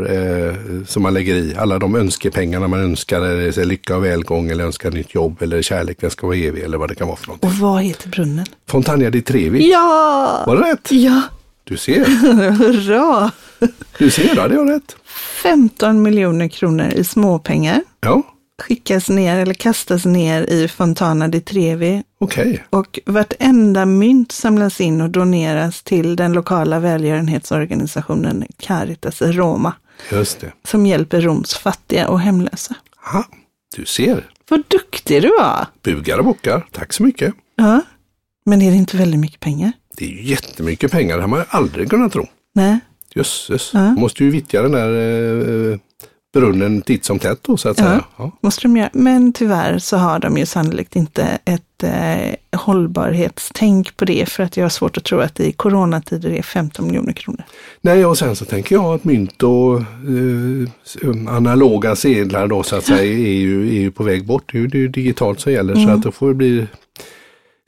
eh, 0.50 0.56
som 0.88 1.04
man 1.04 1.13
lägger 1.13 1.36
i. 1.36 1.56
Alla 1.58 1.80
de 1.80 1.95
önskepengarna 1.95 2.67
man 2.67 2.80
önskar, 2.80 3.65
lycka 3.65 3.97
och 3.97 4.06
välgång 4.06 4.50
eller 4.50 4.63
önskar 4.63 4.91
nytt 4.91 5.15
jobb 5.15 5.41
eller 5.41 5.62
kärlek, 5.62 5.97
den 6.02 6.12
ska 6.12 6.28
vara 6.28 6.38
evig 6.38 6.63
eller 6.63 6.78
vad 6.78 6.89
det 6.89 6.95
kan 6.95 7.08
vara 7.08 7.17
för 7.17 7.28
något. 7.28 7.43
Och 7.43 7.52
vad 7.54 7.82
heter 7.84 8.10
brunnen? 8.10 8.45
Fontania 8.69 9.10
di 9.10 9.21
Trevi. 9.21 9.71
Ja! 9.71 10.43
Var 10.47 10.56
det 10.56 10.71
rätt? 10.71 10.91
Ja! 10.91 11.21
Du 11.63 11.78
ser, 11.78 12.06
Hurra! 12.54 13.32
du 13.97 14.10
ser, 14.10 14.36
ja, 14.36 14.47
det 14.47 14.58
var 14.58 14.65
rätt. 14.65 14.95
15 15.43 16.02
miljoner 16.02 16.47
kronor 16.47 16.88
i 16.95 17.04
småpengar 17.04 17.82
Ja, 18.02 18.24
skickas 18.62 19.10
ner 19.10 19.38
eller 19.39 19.54
kastas 19.54 20.06
ner 20.06 20.41
i 20.50 20.67
Fontana 20.67 21.28
di 21.28 21.41
Trevi 21.41 22.04
okej. 22.19 22.63
och 22.69 23.00
vartenda 23.06 23.86
mynt 23.86 24.32
samlas 24.32 24.82
in 24.82 25.02
och 25.02 25.10
doneras 25.10 25.84
till 25.84 26.15
den 26.15 26.34
lokala 26.34 26.80
välgörenhetsorganisationen 26.80 28.43
Caritas 28.60 29.21
Roma 29.21 29.74
Just 30.12 30.39
det. 30.39 30.52
som 30.67 30.86
hjälper 30.86 31.21
Roms 31.21 31.54
fattiga 31.54 32.08
och 32.08 32.19
hemlösa. 32.19 32.76
Aha, 33.08 33.26
du 33.76 33.86
ser. 33.86 34.30
Vad 34.50 34.63
duktig 34.67 35.21
du 35.21 35.28
var! 35.39 35.65
Bugar 35.84 36.17
och 36.17 36.26
bockar. 36.26 36.67
Tack 36.71 36.93
så 36.93 37.04
mycket. 37.04 37.34
Ja, 37.56 37.82
men 38.45 38.62
är 38.62 38.71
det 38.71 38.78
inte 38.78 38.97
väldigt 38.97 39.19
mycket 39.19 39.39
pengar? 39.39 39.71
Det 39.97 40.06
är 40.06 40.10
ju 40.10 40.24
jättemycket 40.24 40.91
pengar, 40.91 41.15
det 41.15 41.21
har 41.24 41.28
man 41.30 41.39
ju 41.39 41.45
aldrig 41.50 41.89
kunnat 41.89 42.12
tro. 42.13 42.28
Nej, 42.56 42.80
Jösses, 43.15 43.69
Ja. 43.74 43.91
måste 43.91 44.24
ju 44.24 44.30
vittja 44.32 44.62
den 44.62 44.71
där 44.71 44.89
eh, 45.71 45.78
brunnen 46.34 46.82
titt 46.82 47.06
som 47.06 47.20
tätt 47.20 47.39
då 47.41 47.58
så 47.58 47.70
att 47.70 47.80
Ja. 47.80 47.86
säga. 47.86 48.04
Ja. 48.17 48.32
måste 48.41 48.62
de 48.62 48.78
göra. 48.78 48.89
Men 48.94 49.34
tyvärr 49.34 49.80
så 49.80 49.98
har 49.98 50.20
de 50.20 50.38
ju 50.38 50.46
sannolikt 50.46 50.96
inte 50.96 51.24
ett 51.46 51.84
eh, 51.84 52.60
hållbarhetstänk 52.60 53.98
på 53.98 54.06
det 54.06 54.30
för 54.30 54.44
att 54.44 54.58
jag 54.58 54.63
har 54.63 54.70
svårt 54.70 54.98
att 54.98 55.04
tro 55.04 55.20
att 55.20 55.36
det 55.36 55.46
i 55.46 55.52
coronatider 55.52 56.30
är 56.30 56.41
15 56.41 56.88
miljoner 56.88 57.13
kronor. 57.13 57.44
Nej, 57.82 58.06
och 58.06 58.17
sen 58.17 58.36
så 58.36 58.46
tänker 58.46 58.76
jag 58.76 58.86
att 58.86 59.04
mynt 59.04 59.44
och 59.44 59.78
eh, 59.80 61.36
analoga 61.36 61.96
sedlar 61.96 62.48
då 62.48 62.63
så 62.63 62.76
att 62.76 62.86
säga 62.86 63.04
är 63.04 63.34
ju, 63.34 63.67
är 63.67 63.80
ju 63.82 63.91
på 63.91 64.04
väg 64.04 64.26
bort. 64.26 64.52
Det 64.52 64.58
är 64.58 64.62
ju 64.62 64.67
det 64.67 64.78
är 64.78 64.82
ju 64.82 64.88
digitalt 64.88 65.39
som 65.39 65.52
gäller 65.52 65.74
Mm. 65.74 65.88
så 65.88 65.94
att 65.94 66.02
då 66.04 66.12
får 66.12 66.28
det 66.28 66.34
bli 66.34 66.67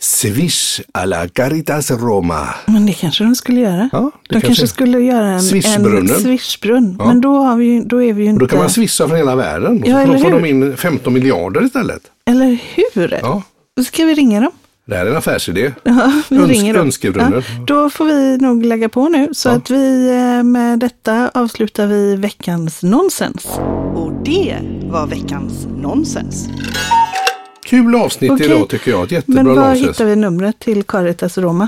Swish 0.03 0.81
alla 0.91 1.27
Caritas 1.27 1.91
Roma. 1.91 2.47
Men 2.65 2.85
det 2.85 2.93
kanske 2.93 3.23
de 3.23 3.35
skulle 3.35 3.59
göra. 3.59 3.89
Ja, 3.91 4.11
det 4.29 4.35
de 4.35 4.41
kanske, 4.41 4.67
skulle 4.67 4.99
göra 4.99 5.27
en, 5.27 5.41
swishbrunn. 5.41 6.95
Ja. 6.99 7.05
Men 7.05 7.21
då, 7.21 7.37
har 7.37 7.55
vi, 7.57 7.79
då 7.85 8.03
är 8.03 8.13
vi 8.13 8.23
ju 8.23 8.29
inte... 8.29 8.39
då 8.39 8.47
kan 8.47 8.59
man 8.59 8.69
swisha 8.69 9.07
från 9.07 9.17
hela 9.17 9.35
världen. 9.35 9.81
Och 9.83 9.87
Ja, 9.89 10.05
så 10.05 10.13
får 10.17 10.23
hur? 10.31 10.39
de 10.39 10.45
in 10.45 10.77
15 10.77 11.13
miljarder 11.13 11.65
istället. 11.65 12.01
Eller 12.25 12.57
hur? 12.75 13.19
Ja, 13.21 13.43
Då 13.77 13.83
ska 13.83 14.05
vi 14.05 14.13
ringa 14.13 14.41
dem. 14.41 14.51
det 14.85 14.95
här 14.95 15.05
är 15.05 15.09
en 15.11 15.17
affärsidé. 15.17 15.71
Ja, 15.83 16.11
vi 16.29 16.37
Öns- 16.37 16.47
ringer 16.49 16.73
dem. 16.73 16.91
Ja, 17.33 17.41
då 17.67 17.89
får 17.89 18.05
vi 18.05 18.37
nog 18.37 18.65
lägga 18.65 18.89
på 18.89 19.09
nu. 19.09 19.29
Så 19.31 19.49
Ja. 19.49 19.53
att 19.53 19.69
vi 19.69 20.09
eh, 20.09 20.43
med 20.43 20.79
detta 20.79 21.31
avslutar 21.33 21.87
vi 21.87 22.15
veckans 22.15 22.83
nonsens. 22.83 23.45
Och 23.95 24.11
det 24.25 24.57
var 24.83 25.07
veckans 25.07 25.67
nonsens. 25.77 26.47
Kul 27.65 27.95
avsnitt 27.95 28.31
Okej. 28.31 28.45
idag 28.45 28.69
tycker 28.69 28.91
jag. 28.91 29.03
Ett 29.03 29.11
jättebra 29.11 29.43
Men 29.43 29.55
var 29.55 29.67
nonsens. 29.69 29.89
hittar 29.89 30.05
vi 30.05 30.15
numret 30.15 30.59
till 30.59 30.83
Caritas 30.83 31.37
Roma? 31.37 31.67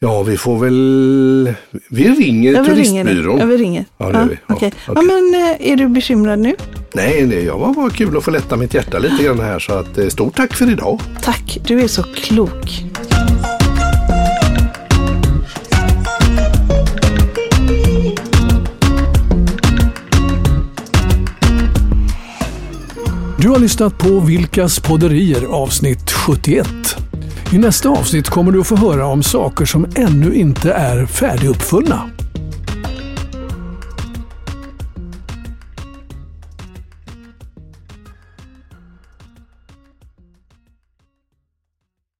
Ja, 0.00 0.22
vi 0.22 0.36
får 0.36 0.58
väl... 0.58 1.54
Vi 1.90 2.08
ringer 2.08 2.52
Ja, 2.52 2.62
vi 2.62 2.82
ringer 2.82 3.04
turistbyrån. 3.04 3.38
Ja, 3.38 3.46
vi 3.46 3.56
ringer. 3.56 3.84
Ja, 3.98 4.06
det 4.06 4.18
gör 4.18 4.24
vi. 4.28 4.38
Ja, 4.46 4.54
okej. 4.54 4.72
ja, 4.86 5.02
men 5.02 5.34
eh, 5.34 5.70
är 5.72 5.76
du 5.76 5.88
bekymrad 5.88 6.38
nu? 6.38 6.54
Nej, 6.94 7.26
det 7.26 7.40
jag 7.42 7.58
var 7.58 7.74
bara 7.74 7.90
kul 7.90 8.16
att 8.16 8.24
få 8.24 8.30
lätta 8.30 8.56
mitt 8.56 8.74
hjärta 8.74 8.98
lite 8.98 9.22
grann 9.24 9.40
här. 9.40 9.58
Så 9.58 9.72
att, 9.72 9.98
eh, 9.98 10.08
stort 10.08 10.36
tack 10.36 10.54
för 10.54 10.70
idag. 10.70 11.00
Tack, 11.22 11.58
du 11.66 11.80
är 11.80 11.88
så 11.88 12.02
klok. 12.02 12.84
Du 23.40 23.48
har 23.48 23.58
lyssnat 23.58 23.98
på 23.98 24.20
Vilkas 24.20 24.80
podderier 24.80 25.44
avsnitt 25.44 26.10
71. 26.10 26.68
I 27.52 27.58
nästa 27.58 27.88
avsnitt 27.88 28.28
kommer 28.28 28.52
du 28.52 28.60
att 28.60 28.66
få 28.66 28.76
höra 28.76 29.06
om 29.06 29.22
saker 29.22 29.64
som 29.64 29.86
ännu 29.96 30.34
inte 30.34 30.72
är 30.72 31.06
färdiguppfunna. 31.06 32.10